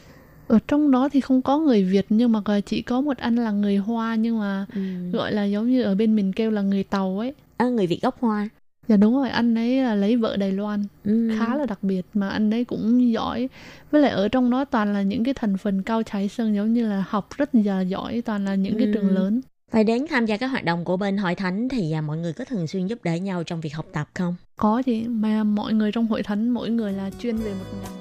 [0.47, 3.51] Ở trong đó thì không có người Việt nhưng mà chỉ có một anh là
[3.51, 4.65] người Hoa nhưng mà
[5.13, 7.33] gọi là giống như ở bên mình kêu là người Tàu ấy.
[7.57, 8.49] À, người Việt gốc Hoa.
[8.87, 11.29] Dạ đúng rồi, anh ấy là lấy vợ Đài Loan, Ừ.
[11.39, 13.49] khá là đặc biệt mà anh ấy cũng giỏi.
[13.91, 16.73] Với lại ở trong đó toàn là những cái thành phần cao cháy sân giống
[16.73, 18.91] như là học rất là giỏi, toàn là những cái Ừ.
[18.93, 19.41] trường lớn.
[19.71, 22.33] Phải đến tham gia các hoạt động của bên hội thánh thì à, mọi người
[22.33, 24.35] có thường xuyên giúp đỡ nhau trong việc học tập không?
[24.55, 27.91] có thì mà mọi người trong hội thánh mỗi người là chuyên về một ngành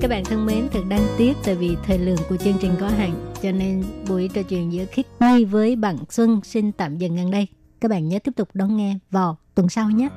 [0.00, 2.88] Các bạn thân mến, thật đáng tiếc tại vì thời lượng của chương trình có
[2.88, 7.14] hạn, cho nên buổi trò chuyện giữa Khiết Nhi với Bằng Xuân xin tạm dừng
[7.14, 7.46] ngang đây.
[7.80, 10.08] Các bạn nhớ tiếp tục đón nghe vào tuần sau nhé.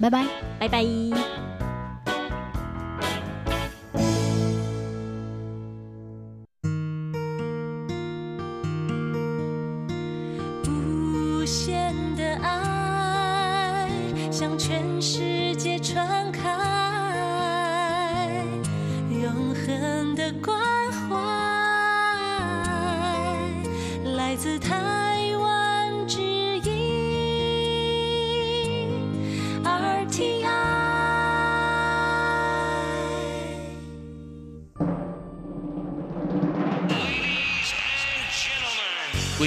[0.00, 0.26] Bye bye!
[0.60, 1.55] Bye bye!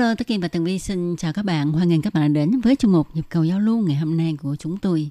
[0.00, 1.72] Hello, Tố Kim và Tường Vi xin chào các bạn.
[1.72, 4.36] Hoan nghênh các bạn đến với chuyên mục Nhịp cầu giao lưu ngày hôm nay
[4.42, 5.10] của chúng tôi.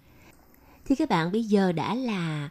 [0.86, 2.50] Thì các bạn bây giờ đã là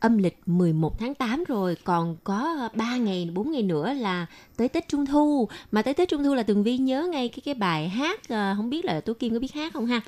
[0.00, 4.26] âm lịch 11 tháng 8 rồi, còn có 3 ngày, 4 ngày nữa là
[4.56, 5.48] tới Tết Trung Thu.
[5.72, 8.54] Mà tới Tết Trung Thu là Tường Vi nhớ ngay cái cái bài hát, ờ,
[8.56, 10.00] không biết là Tú Kim có biết hát không ha?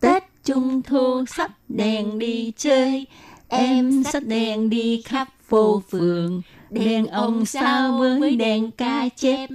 [0.00, 3.06] Tết Trung Thu sắp đèn đi chơi,
[3.48, 9.50] em sắp đèn đi khắp phố phường, đèn ông sao với đèn ca chép.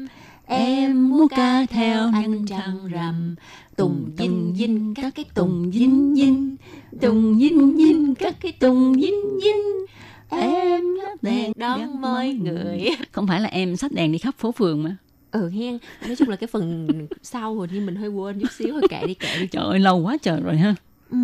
[0.48, 3.36] Em muốn ca theo anh trăng rằm,
[3.76, 6.56] tùng dinh dinh các cái tùng dinh dinh,
[7.02, 9.86] tùng dinh dinh các cái tùng dinh dinh.
[10.30, 12.86] Em lắp đèn đón mọi người.
[13.12, 14.96] Không phải là em sách đèn đi khắp phố phường mà.
[15.32, 15.78] Ừ hen,
[16.08, 16.88] nói chung là cái phần
[17.22, 19.48] sau rồi nhưng mình hơi quên chút xíu, hơi kệ đi kệ đi.
[19.48, 20.76] Trời ơi, lâu quá trời rồi ha.
[21.12, 21.18] Ừ,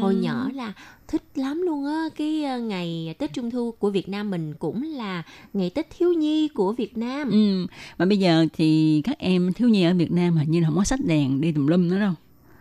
[0.00, 0.72] hồi nhỏ là
[1.08, 4.82] thích lắm luôn á cái ờ, ngày Tết Trung Thu của Việt Nam mình cũng
[4.82, 5.22] là
[5.52, 7.30] ngày Tết thiếu nhi của Việt Nam.
[7.30, 7.66] Ừ,
[7.98, 10.76] mà bây giờ thì các em thiếu nhi ở Việt Nam hình như là không
[10.76, 12.12] có sách đèn đi tùm lum nữa đâu.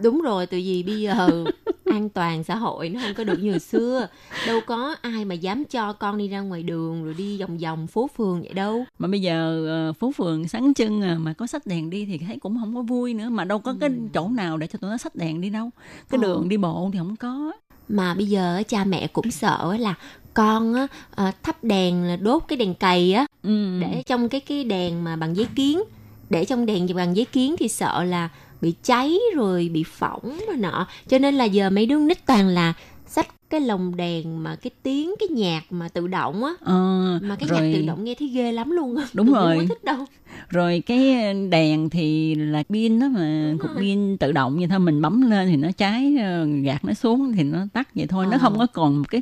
[0.04, 1.46] Đúng rồi, từ vì bây giờ
[1.86, 4.08] an toàn xã hội nó không có được như hồi xưa.
[4.48, 7.88] Đâu có ai mà dám cho con đi ra ngoài đường rồi đi vòng vòng
[7.88, 8.86] phố phường vậy đâu.
[9.00, 12.18] Mà bây giờ ờ, phố phường sáng trưng à, mà có sách đèn đi thì
[12.18, 13.30] thấy cũng không có vui nữa.
[13.30, 15.70] Mà đâu có cái chỗ nào để cho tụi nó sách đèn đi đâu.
[16.10, 16.22] Cái Ờ.
[16.22, 17.52] đường đi bộ thì không có.
[17.90, 19.94] Mà bây giờ cha mẹ cũng sợ là
[20.34, 23.80] con á, ờ, thắp đèn là đốt cái đèn cầy á Ừ.
[23.82, 25.82] để trong cái cái đèn mà bằng giấy kiến
[26.30, 28.30] để trong đèn bằng giấy kiến thì sợ là
[28.62, 30.88] bị cháy rồi bị phỏng rồi nọ.
[31.08, 32.74] Cho nên là giờ mấy đứa nít toàn là
[33.08, 36.52] xách cái lồng đèn mà cái tiếng cái nhạc mà tự động á.
[36.62, 36.74] Ờ,
[37.22, 39.04] mà cái rồi, nhạc tự động nghe thấy ghê lắm luôn á.
[39.14, 39.58] Đúng Tụi rồi.
[39.58, 40.06] không có thích đâu.
[40.50, 44.80] Rồi cái đèn thì là pin đó mà cục pin tự động vậy thôi.
[44.80, 48.26] Mình bấm lên thì nó cháy ờ, gạt nó xuống thì nó tắt vậy thôi.
[48.26, 48.38] Nó Ờ.
[48.42, 49.22] không có còn một cái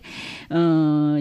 [0.49, 0.59] ờ,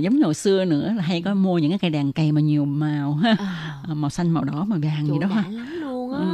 [0.03, 2.41] giống như hồi xưa nữa là hay có mua những cái cây đèn cầy mà
[2.41, 3.37] nhiều màu ha.
[3.39, 5.45] À, Ờ, màu xanh màu đỏ màu vàng gì chỗ đó ha.
[5.51, 6.19] lắm luôn á.
[6.19, 6.25] Ừ.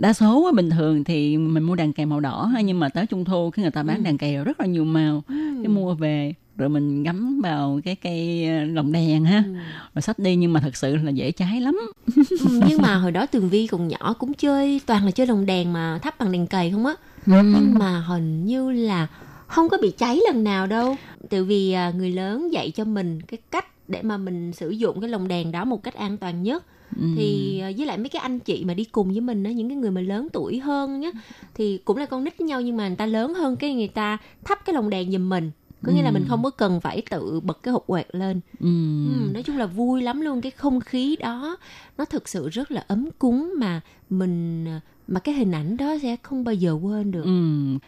[0.00, 2.88] đa số á, bình thường thì mình mua đèn cầy màu đỏ ha nhưng mà
[2.88, 4.02] tới trung thu khi người ta bán Ừ.
[4.02, 5.34] đèn cầy rất là nhiều màu Ừ.
[5.62, 9.52] cái mua về rồi mình gắm vào cái cây ờ, lồng đèn ha Ừ.
[9.94, 11.80] rồi xách đi nhưng mà thật sự là dễ cháy lắm
[12.16, 15.46] Ừ, nhưng mà hồi đó tường vi còn nhỏ cũng chơi toàn là chơi lồng
[15.46, 16.94] đèn mà thắp bằng đèn cầy không á
[17.26, 19.06] nhưng mà hình như là
[19.46, 20.96] không có bị cháy lần nào đâu
[21.30, 25.00] tại vì à, người lớn dạy cho mình cái cách để mà mình sử dụng
[25.00, 26.64] cái lồng đèn đó một cách an toàn nhất
[26.96, 27.02] Ừ.
[27.16, 29.68] thì à, với lại mấy cái anh chị mà đi cùng với mình á những
[29.68, 31.10] cái người mà lớn tuổi hơn nhá
[31.54, 33.88] thì cũng là con nít với nhau nhưng mà người ta lớn hơn cái người
[33.88, 35.50] ta thắp cái lồng đèn giùm mình
[35.82, 38.66] có nghĩa là mình không có cần phải tự bật cái hộp quẹt lên Ừ.
[39.06, 41.56] Ừ, nói chung là vui lắm luôn cái không khí đó
[41.98, 43.80] nó thực sự rất là ấm cúng mà
[44.10, 44.66] mình
[45.08, 47.30] mà cái hình ảnh đó sẽ không bao giờ quên được Ừ,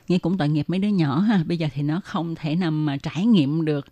[0.09, 1.45] nghe cũng tội nghiệp mấy đứa nhỏ ha.
[1.47, 3.87] Bây giờ thì nó không thể nào mà trải nghiệm được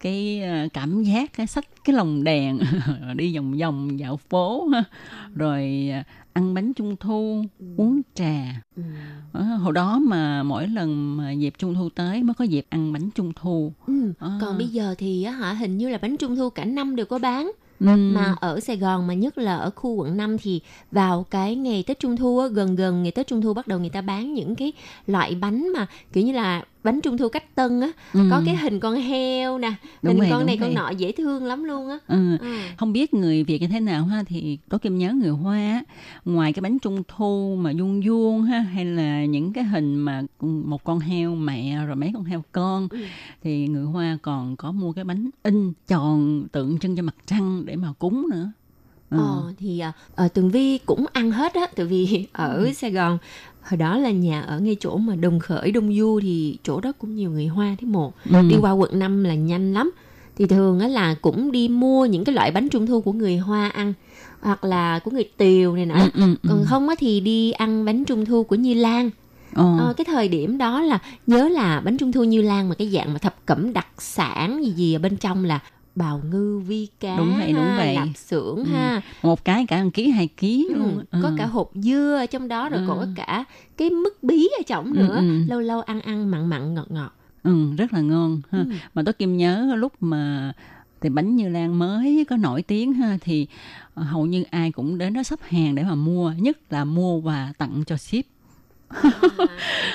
[0.00, 2.58] cái ờ, cảm giác cái sách cái lồng đèn
[3.16, 4.84] đi vòng vòng dạo phố ha.
[5.34, 6.02] Rồi ờ,
[6.32, 7.44] ăn bánh trung thu,
[7.76, 8.62] uống trà.
[8.76, 8.82] ừ.
[9.62, 13.10] Hồi đó mà mỗi lần mà dịp trung thu tới mới có dịp ăn bánh
[13.10, 13.72] trung thu.
[13.86, 14.12] Ừ.
[14.18, 14.38] À.
[14.40, 17.06] còn bây giờ thì á hả hình như là bánh trung thu cả năm đều
[17.06, 17.86] có bán Ừ.
[17.86, 20.60] mà ở Sài Gòn mà nhất là ở khu quận 5 thì
[20.92, 23.78] vào cái ngày Tết Trung Thu á, gần gần ngày Tết Trung Thu bắt đầu
[23.78, 24.72] người ta bán những cái
[25.06, 28.20] loại bánh mà kiểu như là bánh trung thu cách tân á Ừ.
[28.30, 29.72] có cái hình con heo nè
[30.02, 30.74] Đúng hình vậy, con này con vậy.
[30.74, 32.36] nọ dễ thương lắm luôn á Ừ.
[32.40, 32.58] Ừ.
[32.76, 35.82] không biết người Việt như thế nào ha thì có kim nhớ người Hoa á,
[36.24, 40.22] ngoài cái bánh trung thu mà vuông vuông ha hay là những cái hình mà
[40.40, 42.98] một con heo mẹ rồi mấy con heo con Ừ.
[43.42, 47.62] thì người Hoa còn có mua cái bánh in tròn tượng trưng cho mặt trăng
[47.66, 48.50] để mà cúng nữa.
[49.10, 49.16] Ừ.
[49.18, 52.72] Ờ, thì à, ờ, Tường Vi cũng ăn hết á tại vì ở Ừ.
[52.72, 53.18] Sài Gòn
[53.62, 56.92] hồi đó là nhà ở ngay chỗ mà Đồng Khởi Đông Du thì chỗ đó
[56.98, 58.42] cũng nhiều người Hoa thế một Ừ.
[58.48, 59.90] đi qua quận 5 là nhanh lắm
[60.36, 63.36] thì thường á là cũng đi mua những cái loại bánh trung thu của người
[63.36, 63.92] Hoa ăn
[64.40, 66.48] hoặc là của người Tiều này nọ Ừ, ừ, ừ.
[66.48, 69.10] còn không á thì đi ăn bánh trung thu của Như Lan
[69.54, 69.76] Ờ.
[69.78, 72.88] Ờ, cái thời điểm đó là nhớ là bánh trung thu Như Lan mà cái
[72.88, 75.60] dạng mà thập cẩm đặc sản gì gì ở bên trong là
[76.00, 77.94] bào ngư vi cá Đúng vậy, đúng ha, vậy.
[77.94, 78.64] lạp xưởng Ừ.
[78.64, 81.04] ha một cái cả một ký hai ký Ừ, luôn.
[81.22, 81.34] có Ừ.
[81.38, 82.84] cả hộp dưa ở trong đó rồi Ừ.
[82.88, 83.44] còn có cả
[83.76, 85.44] cái mứt bí ở trong Ừ, nữa ừ.
[85.48, 87.10] lâu lâu ăn ăn mặn mặn ngọt ngọt
[87.42, 88.58] Ừ, rất là ngon ha.
[88.58, 88.64] Ừ.
[88.94, 90.52] Mà tôi Kim nhớ lúc mà
[91.00, 93.46] thì bánh Như Lan mới có nổi tiếng ha thì
[93.94, 97.52] hầu như ai cũng đến đó sắp hàng để mà mua, nhất là mua và
[97.58, 98.24] tặng cho ship.
[98.90, 99.08] À,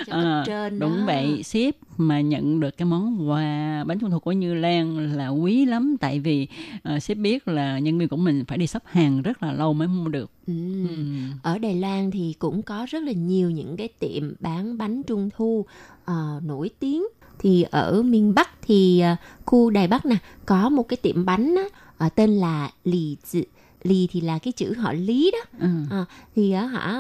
[0.06, 1.04] cấp trên đúng đó.
[1.06, 5.28] vậy, ship mà nhận được cái món quà bánh trung thu của Như Lan là
[5.28, 6.48] quý lắm tại vì
[6.96, 9.74] uh, ship biết là nhân viên của mình phải đi sắp hàng rất là lâu
[9.74, 10.32] mới mua được.
[10.48, 10.54] ừ.
[10.90, 10.96] Ừ.
[11.44, 15.30] ở Đài Loan thì cũng có rất là nhiều những cái tiệm bán bánh trung
[15.38, 15.66] thu
[16.06, 17.04] ờ, nổi tiếng
[17.40, 19.16] thì ở miền Bắc thì ờ,
[19.46, 21.64] khu Đài Bắc nè có một cái tiệm bánh á,
[21.98, 23.44] ờ, tên là Lì Dự
[23.86, 25.68] Lì thì là cái chữ họ Lý đó Ừ.
[25.92, 26.06] à,
[26.36, 26.94] thì á hả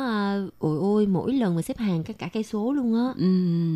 [0.59, 3.25] ôi ôi mỗi lần mà xếp hàng cả cả cây số luôn á Ừ.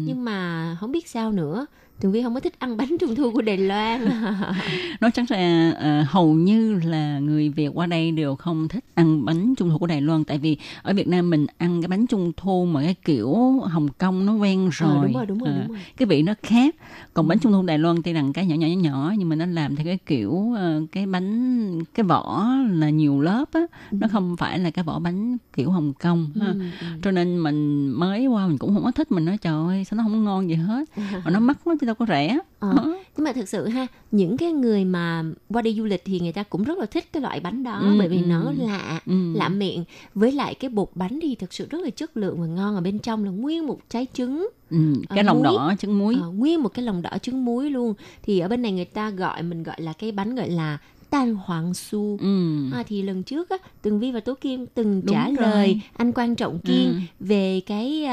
[0.07, 1.65] nhưng mà không biết sao nữa
[1.99, 4.01] Tường Vi không có thích ăn bánh trung thu của Đài Loan.
[5.01, 9.25] Nói chắc là ờ, hầu như là người Việt qua đây đều không thích ăn
[9.25, 10.23] bánh trung thu của Đài Loan.
[10.23, 13.33] Tại vì ở Việt Nam mình ăn cái bánh trung thu mà cái kiểu
[13.63, 15.79] Hồng Kông nó quen rồi, Ờ, đúng rồi đúng rồi, Ờ, đúng rồi.
[15.97, 16.75] cái vị nó khác.
[17.13, 19.35] Còn bánh trung thu Đài Loan tuy rằng cái nhỏ nhỏ nhỏ nhỏ nhưng mà
[19.35, 23.61] nó làm theo cái kiểu ờ, cái bánh cái vỏ là nhiều lớp á.
[23.91, 26.47] Nó không phải là cái vỏ bánh kiểu Hồng Kông ha.
[26.47, 26.87] Ừ, ừ.
[27.03, 29.11] cho nên mình mới qua mình cũng không có thích.
[29.11, 30.89] Mình nói trời ơi sao nó không ngon gì hết?
[31.25, 32.73] Mà nó mắc chứ đâu có rẻ Ờ,
[33.17, 36.31] nhưng mà thực sự ha những cái người mà qua đi du lịch thì người
[36.31, 38.25] ta cũng rất là thích cái loại bánh đó Ừ, bởi vì ừ.
[38.25, 39.33] nó lạ Ừ.
[39.35, 39.83] lạ miệng
[40.15, 42.81] với lại cái bột bánh thì thực sự rất là chất lượng và ngon ở
[42.81, 44.77] bên trong là nguyên một trái trứng ừ,
[45.09, 45.43] cái Ờ, lòng muối.
[45.43, 48.61] đỏ trứng muối Ờ, nguyên một cái lòng đỏ trứng muối luôn thì ở bên
[48.61, 50.77] này người ta gọi mình gọi là cái bánh gọi là
[51.09, 52.55] tan hoàng su ừ.
[52.73, 55.35] À, thì lần trước á, Tường Vi và Tố Kim từng Đúng trả rồi.
[55.35, 56.99] lời anh Quan Trọng Kiên Ừ.
[57.19, 58.05] về cái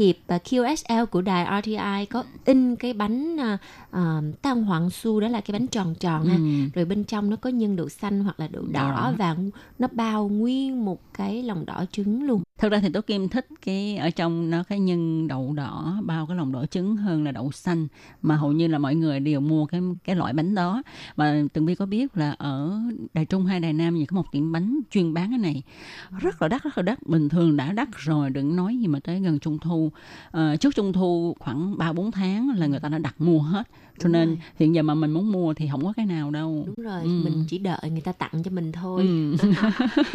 [0.00, 3.58] thiệp à, QSL của đài RTI có in cái bánh à,
[3.90, 6.36] à, tăng hoàng su đó là cái bánh tròn tròn ha.
[6.36, 6.42] Ừ.
[6.74, 9.14] Rồi bên trong nó có nhân đậu xanh hoặc là đậu đỏ Đỏ.
[9.18, 9.36] và
[9.78, 12.42] nó bao nguyên một cái lòng đỏ trứng luôn.
[12.58, 16.26] Thật ra thì Tố Kim thích cái ở trong nó cái nhân đậu đỏ bao
[16.26, 17.88] cái lòng đỏ trứng hơn là đậu xanh
[18.22, 20.82] mà hầu như là mọi người đều mua cái cái loại bánh đó
[21.16, 22.80] và Tường Vi có biết là ở
[23.14, 25.62] Đài Trung hay Đài Nam thì có một tiệm bánh chuyên bán cái này
[26.18, 29.00] rất là đắt rất là đắt bình thường đã đắt rồi đừng nói gì mà
[29.00, 29.89] tới gần Trung Thu
[30.30, 33.62] Ờ, trước Trung Thu khoảng 3 4 tháng là người ta đã đặt mua hết
[33.98, 34.38] cho Đúng nên rồi.
[34.58, 37.08] hiện giờ mà mình muốn mua thì không có cái nào đâu Đúng rồi, Ừ.
[37.24, 39.02] mình chỉ đợi người ta tặng cho mình thôi.
[39.02, 39.36] Ừ.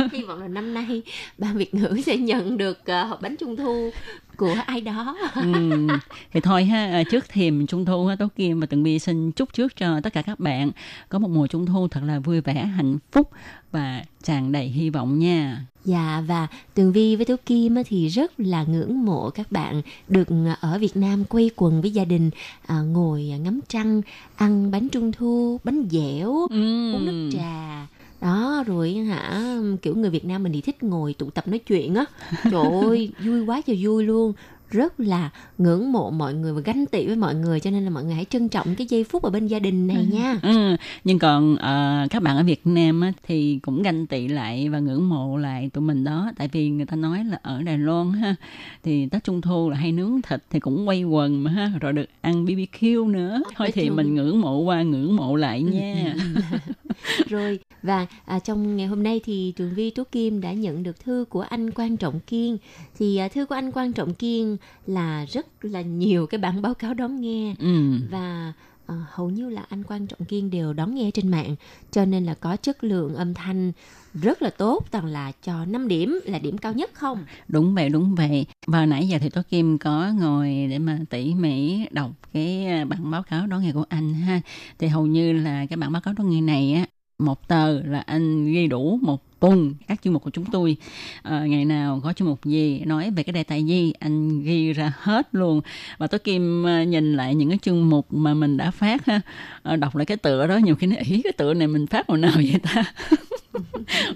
[0.12, 1.02] Hy vọng là năm nay
[1.38, 3.90] ban Việt ngữ sẽ nhận được à, hộp bánh trung thu
[4.38, 5.16] của ai đó.
[5.36, 5.88] Ừ.
[6.34, 9.32] thì thôi ha à, trước thềm trung thu ha tố kim và tường vi xin
[9.32, 10.72] chúc trước cho tất cả các bạn
[11.10, 13.30] có một mùa trung thu thật là vui vẻ hạnh phúc
[13.72, 18.32] và tràn đầy hy vọng nha Dạ và Tường Vi với Tố Kim thì rất
[18.38, 20.28] là ngưỡng mộ các bạn được
[20.60, 22.30] ở Việt Nam quây quần với gia đình
[22.66, 24.02] à, ngồi ngắm trăng,
[24.36, 26.48] ăn bánh trung thu, bánh dẻo,
[26.94, 27.88] uống nước trà.
[28.26, 31.96] Đó rồi hả kiểu người Việt Nam mình thì thích ngồi tụ tập nói chuyện
[31.96, 32.06] á.
[32.44, 34.34] Trời ơi, vui quá trời vui luôn.
[34.70, 37.90] Rất là ngưỡng mộ mọi người và ganh tị với mọi người cho nên là
[37.90, 40.40] mọi người hãy trân trọng cái giây phút ở bên gia đình này nha.
[40.42, 44.70] Ừ, nhưng còn ờ, các bạn ở Việt Nam á, thì cũng ganh tị lại
[44.70, 47.78] và ngưỡng mộ lại tụi mình đó tại vì người ta nói là ở Đài
[47.78, 48.36] Loan ha
[48.84, 51.94] thì Tết Trung Thu là hay nướng thịt thì cũng quay quần mà ha rồi
[51.94, 56.16] được ăn BBQ nữa thôi thì mình ngưỡng mộ qua ngưỡng mộ lại nha
[57.30, 61.00] Rồi và à, trong ngày hôm nay thì Trường Vi Tố Kim đã nhận được
[61.00, 62.58] thư của anh Quan Trọng Kiên.
[63.00, 66.74] Thì à, thư của anh Quan Trọng Kiên là rất là nhiều cái bản báo
[66.74, 67.92] cáo đón nghe ừ.
[68.12, 68.54] và
[68.92, 71.56] uh, hầu như là anh Quan Trọng Kiên đều đón nghe trên mạng
[71.92, 73.72] cho nên là có chất lượng âm thanh
[74.14, 77.90] rất là tốt toàn là cho 5 điểm là điểm cao nhất không Đúng vậy,
[77.90, 78.46] đúng vậy.
[78.68, 82.86] Và nãy giờ thì tôi Kim có ngồi để mà tỉ mỉ đọc cái à,
[82.86, 84.42] bản báo cáo đón nghe của anh ha.
[84.80, 86.86] Thì hầu như là cái bản báo cáo đón nghe này á
[87.20, 90.78] một tờ là anh ghi đủ một tuần các chuyên mục của chúng tôi.
[91.24, 94.74] À, ngày nào có chuyên mục gì nói về cái đề tài gì anh ghi
[94.74, 95.62] ra hết luôn.
[95.98, 99.22] Và tôi kim à, nhìn lại những cái chuyên mục mà mình đã phát ha,
[99.64, 102.08] à, đọc lại cái tựa đó nhiều khi nó ý cái tựa này mình phát
[102.08, 102.84] hồi nào vậy ta?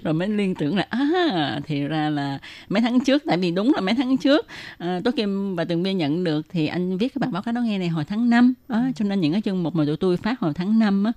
[0.04, 3.72] Rồi mới liên tưởng là à thì ra là mấy tháng trước tại vì đúng
[3.74, 4.46] là mấy tháng trước.
[4.78, 7.52] À, Tố Kim và Tường Vi nhận được thì anh viết cái bản báo cáo
[7.52, 9.96] đó nghe này hồi tháng 5 á, cho nên những cái chương mục mà tụi
[9.96, 11.12] tôi phát hồi tháng 5 á,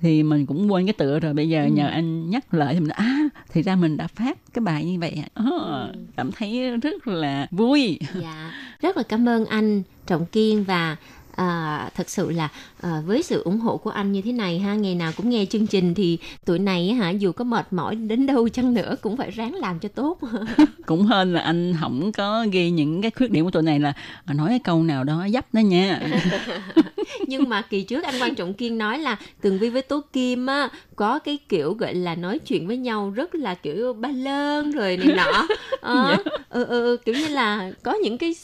[0.00, 1.34] thì mình cũng quên cái tựa rồi.
[1.34, 1.70] Bây giờ Ừ.
[1.70, 4.84] nhờ anh nhắc lại thì mình nói, à thì ra mình đã phát cái bài
[4.84, 7.98] như vậy Ờ, cảm thấy rất là vui.
[8.20, 10.96] Dạ, rất là cảm ơn anh Trọng Kiên và
[11.36, 12.48] à, thật sự là
[12.80, 15.44] à, với sự ủng hộ của anh như thế này ha, ngày nào cũng nghe
[15.44, 18.96] chương trình thì tuổi này á hả dù có mệt mỏi đến đâu chăng nữa
[19.00, 20.18] cũng phải ráng làm cho tốt.
[20.86, 23.92] cũng hơn là anh không có ghi những cái khuyết điểm của tụi này là
[24.26, 26.00] nói cái câu nào đó dấp đó nha.
[27.26, 30.46] Nhưng mà kỳ trước anh Quan Trọng Kiên nói là Tường Vi với Tố Kim
[30.46, 34.72] á có cái kiểu gọi là nói chuyện với nhau rất là kiểu ba lơn
[34.72, 35.46] rồi này nọ.
[35.80, 36.16] Ờ,
[36.50, 38.34] ừ, ừ, kiểu như là có những cái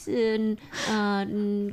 [0.88, 1.24] ờ,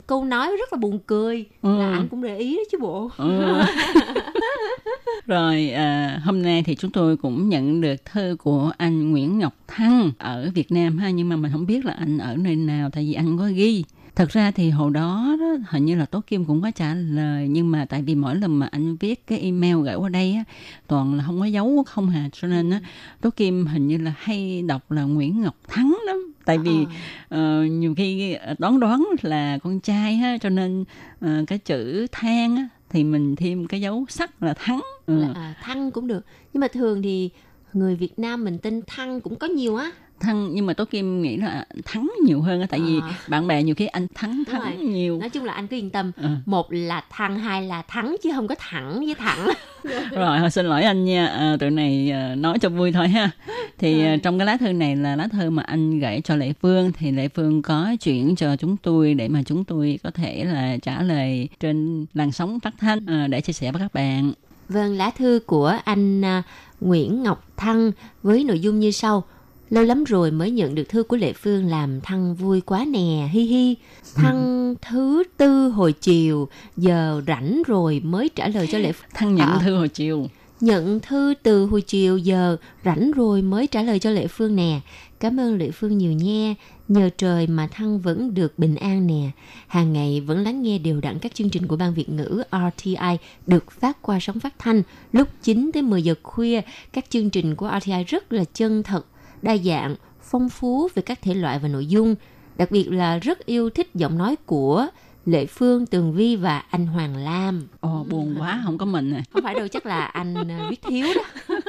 [0.08, 1.78] câu nói rất là buồn cười Ừ.
[1.80, 3.10] là anh cũng để ý đó chứ bộ.
[3.18, 3.42] Ừ.
[5.28, 9.54] Rồi à, hôm nay thì chúng tôi cũng nhận được thư của anh Nguyễn Ngọc
[9.68, 12.90] Thăng ở Việt Nam ha nhưng mà mình không biết là anh ở nơi nào
[12.90, 13.84] tại vì anh có ghi.
[14.20, 17.48] Thật ra thì hồi đó, đó hình như là Tố Kim cũng có trả lời
[17.48, 20.44] nhưng mà tại vì mỗi lần mà anh viết cái email gửi qua đây á
[20.88, 22.80] toàn là không có dấu không hà cho nên á
[23.22, 26.34] Tố Kim hình như là hay đọc là Nguyễn Ngọc Thắng lắm.
[26.46, 26.86] Tại vì
[27.30, 30.86] ờ, nhiều khi đoán đoán là con trai ha cho nên
[31.22, 34.82] ờ, cái chữ than á, thì mình thêm cái dấu sắc là thắng.
[35.06, 35.20] Ừ.
[35.20, 36.26] là, à, thăng cũng được.
[36.54, 37.30] Nhưng mà thường thì
[37.74, 41.22] người Việt Nam mình tên thăng cũng có nhiều á thắng nhưng mà tố kim
[41.22, 43.14] nghĩ là thắng nhiều hơn á tại vì À.
[43.28, 44.86] bạn bè nhiều khi anh thắng Đúng thắng rồi.
[44.86, 46.28] nhiều nói chung là anh cứ yên tâm Ừ.
[46.46, 49.50] một là thăng hai là thắng chứ không có thẳng với thẳng
[50.12, 53.32] rồi xin lỗi anh nha à, tụi này à, nói cho vui thôi ha
[53.78, 56.54] thì à, trong cái lá thư này là lá thư mà anh gửi cho lệ
[56.62, 60.44] phương thì lệ phương có chuyển cho chúng tôi để mà chúng tôi có thể
[60.46, 64.32] là trả lời trên làn sóng phát thanh à, để chia sẻ với các bạn
[64.70, 66.44] Vâng, lá thư của anh à,
[66.82, 67.92] Nguyễn Ngọc Thăng
[68.24, 69.24] với nội dung như sau.
[69.70, 73.30] Lâu lắm rồi mới nhận được thư của Lệ Phương làm Thăng vui quá nè,
[73.32, 73.76] hi hi.
[74.16, 79.10] Thăng thứ tư hồi chiều, giờ rảnh rồi mới trả lời cho Lệ Phương.
[79.14, 79.60] thăng nhận À.
[79.64, 80.28] thư hồi chiều
[80.60, 84.80] Nhận thư từ hồi chiều giờ, rảnh rồi mới trả lời cho Lệ Phương nè.
[85.20, 86.56] Cảm ơn Lệ Phương nhiều nha.
[86.88, 89.32] Nhờ trời mà Thăng vẫn được bình an nè.
[89.68, 93.18] Hàng ngày vẫn lắng nghe đều đặn các chương trình của Ban Việt ngữ RTI
[93.48, 94.82] được phát qua sóng phát thanh
[95.14, 96.62] lúc 9 tới 10 giờ khuya.
[96.94, 99.06] Các chương trình của RTI rất là chân thật,
[99.42, 102.16] đa dạng, phong phú về các thể loại và nội dung.
[102.58, 104.88] Đặc biệt là rất yêu thích giọng nói của
[105.26, 107.68] Lệ Phương, Tường Vi và anh Hoàng Lam.
[107.80, 110.82] ồ buồn quá không có mình à Không phải đâu, chắc là anh à, viết
[110.82, 111.56] thiếu đó.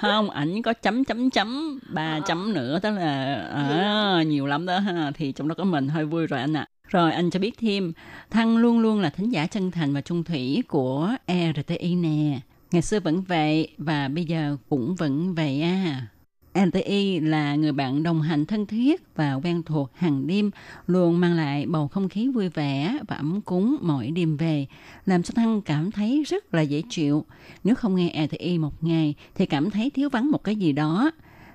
[0.00, 4.78] không ảnh có chấm chấm chấm ba chấm nữa tức là à, nhiều lắm đó
[4.78, 7.58] ha thì trong đó có mình hơi vui rồi anh ạ rồi anh cho biết
[7.58, 7.92] thêm
[8.30, 12.40] thăng luôn luôn là thính giả chân thành và trung thủy của RTI nè
[12.70, 16.06] ngày xưa vẫn vậy và bây giờ cũng vẫn vậy à
[16.54, 20.50] RTI là người bạn đồng hành thân thiết và quen thuộc hàng đêm,
[20.86, 24.66] luôn mang lại bầu không khí vui vẻ và ấm cúng mỗi đêm về,
[25.06, 27.24] làm cho Thăng cảm thấy rất là dễ chịu.
[27.64, 31.10] Nếu không nghe RTI một ngày thì cảm thấy thiếu vắng một cái gì đó.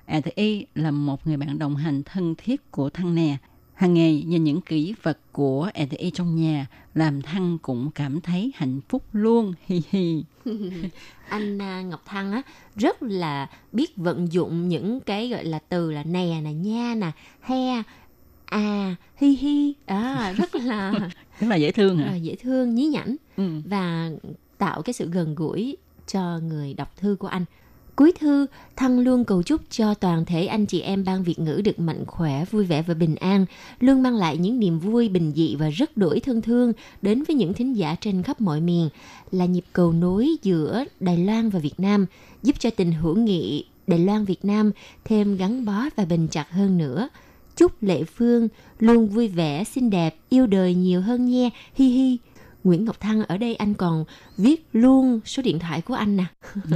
[0.07, 3.37] RTI là một người bạn đồng hành thân thiết của Thăng nè.
[3.73, 8.51] Hàng ngày nhìn những kỷ vật của RTI trong nhà làm Thăng cũng cảm thấy
[8.55, 9.53] hạnh phúc luôn.
[9.65, 10.23] Hi hi.
[11.29, 12.41] anh à, Ngọc Thăng á
[12.75, 17.11] rất là biết vận dụng những cái gọi là từ là nè nè nha nè
[17.41, 17.83] he
[18.45, 20.91] à hi hi à rất là
[21.39, 22.05] Rất là dễ thương hả?
[22.05, 23.43] à, dễ thương nhí nhảnh Ừ.
[23.65, 24.09] và
[24.57, 27.45] tạo cái sự gần gũi cho người đọc thư của anh.
[27.95, 31.61] Cuối thư, Thăng luôn cầu chúc cho toàn thể anh chị em ban Việt ngữ
[31.65, 33.45] được mạnh khỏe, vui vẻ và bình an,
[33.79, 37.35] luôn mang lại những niềm vui bình dị và rất đổi thân thương đến với
[37.35, 38.89] những thính giả trên khắp mọi miền,
[39.31, 42.05] là nhịp cầu nối giữa Đài Loan và Việt Nam,
[42.43, 44.71] giúp cho tình hữu nghị Đài Loan Việt Nam
[45.05, 47.09] thêm gắn bó và bền chặt hơn nữa.
[47.55, 48.47] Chúc Lệ Phương
[48.79, 52.17] luôn vui vẻ, xinh đẹp, yêu đời nhiều hơn nha, hi hi.
[52.65, 54.05] Nguyễn Ngọc Thăng ở đây anh còn
[54.37, 56.25] viết luôn số điện thoại của anh nè.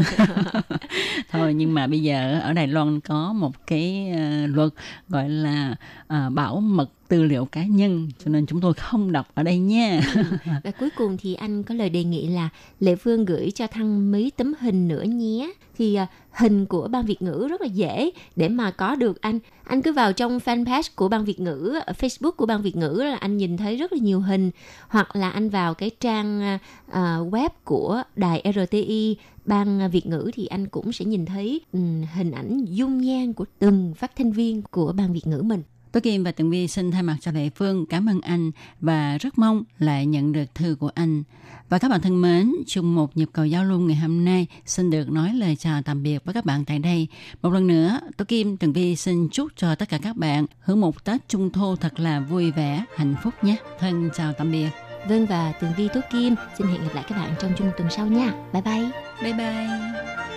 [1.31, 4.69] thôi nhưng mà bây giờ ở Đài Loan có một cái ờ, luật
[5.07, 5.75] gọi là
[6.07, 9.60] ờ, bảo mật tư liệu cá nhân cho nên chúng tôi không đọc ở đây
[9.60, 10.01] nha.
[10.64, 12.49] Và cuối cùng thì anh có lời đề nghị là
[12.80, 15.51] Lệ Phương gửi cho Thăng mấy tấm hình nữa nhé.
[15.78, 19.39] Thì à, hình của ban Việt ngữ rất là dễ để mà có được anh.
[19.64, 23.03] Anh cứ vào trong fanpage của ban Việt ngữ, ở Facebook của ban Việt ngữ
[23.05, 24.51] là anh nhìn thấy rất là nhiều hình.
[24.88, 26.60] Hoặc là anh vào cái trang à,
[26.91, 32.03] à, web của đài RTI ban Việt ngữ thì anh cũng sẽ nhìn thấy ừm,
[32.14, 35.64] hình ảnh dung nhan của từng phát thanh viên của ban Việt ngữ mình.
[35.91, 39.17] Tôi Kim và Tường Vi xin thay mặt cho Lệ Phương cảm ơn anh và
[39.17, 41.23] rất mong lại nhận được thư của anh.
[41.69, 44.89] Và các bạn thân mến, chung một nhịp cầu giao lưu ngày hôm nay xin
[44.89, 47.07] được nói lời chào tạm biệt với các bạn tại đây.
[47.41, 50.81] Một lần nữa, tôi Kim, Tường Vi xin chúc cho tất cả các bạn hưởng
[50.81, 53.55] một Tết Trung Thu thật là vui vẻ, hạnh phúc nhé.
[53.79, 54.69] Thân chào tạm biệt.
[55.09, 57.89] Vâng và Tường Vi Tố Kim xin hẹn gặp lại các bạn trong chung tuần
[57.91, 58.33] sau nha.
[58.53, 58.89] Bye bye.
[59.23, 60.28] Bye bye.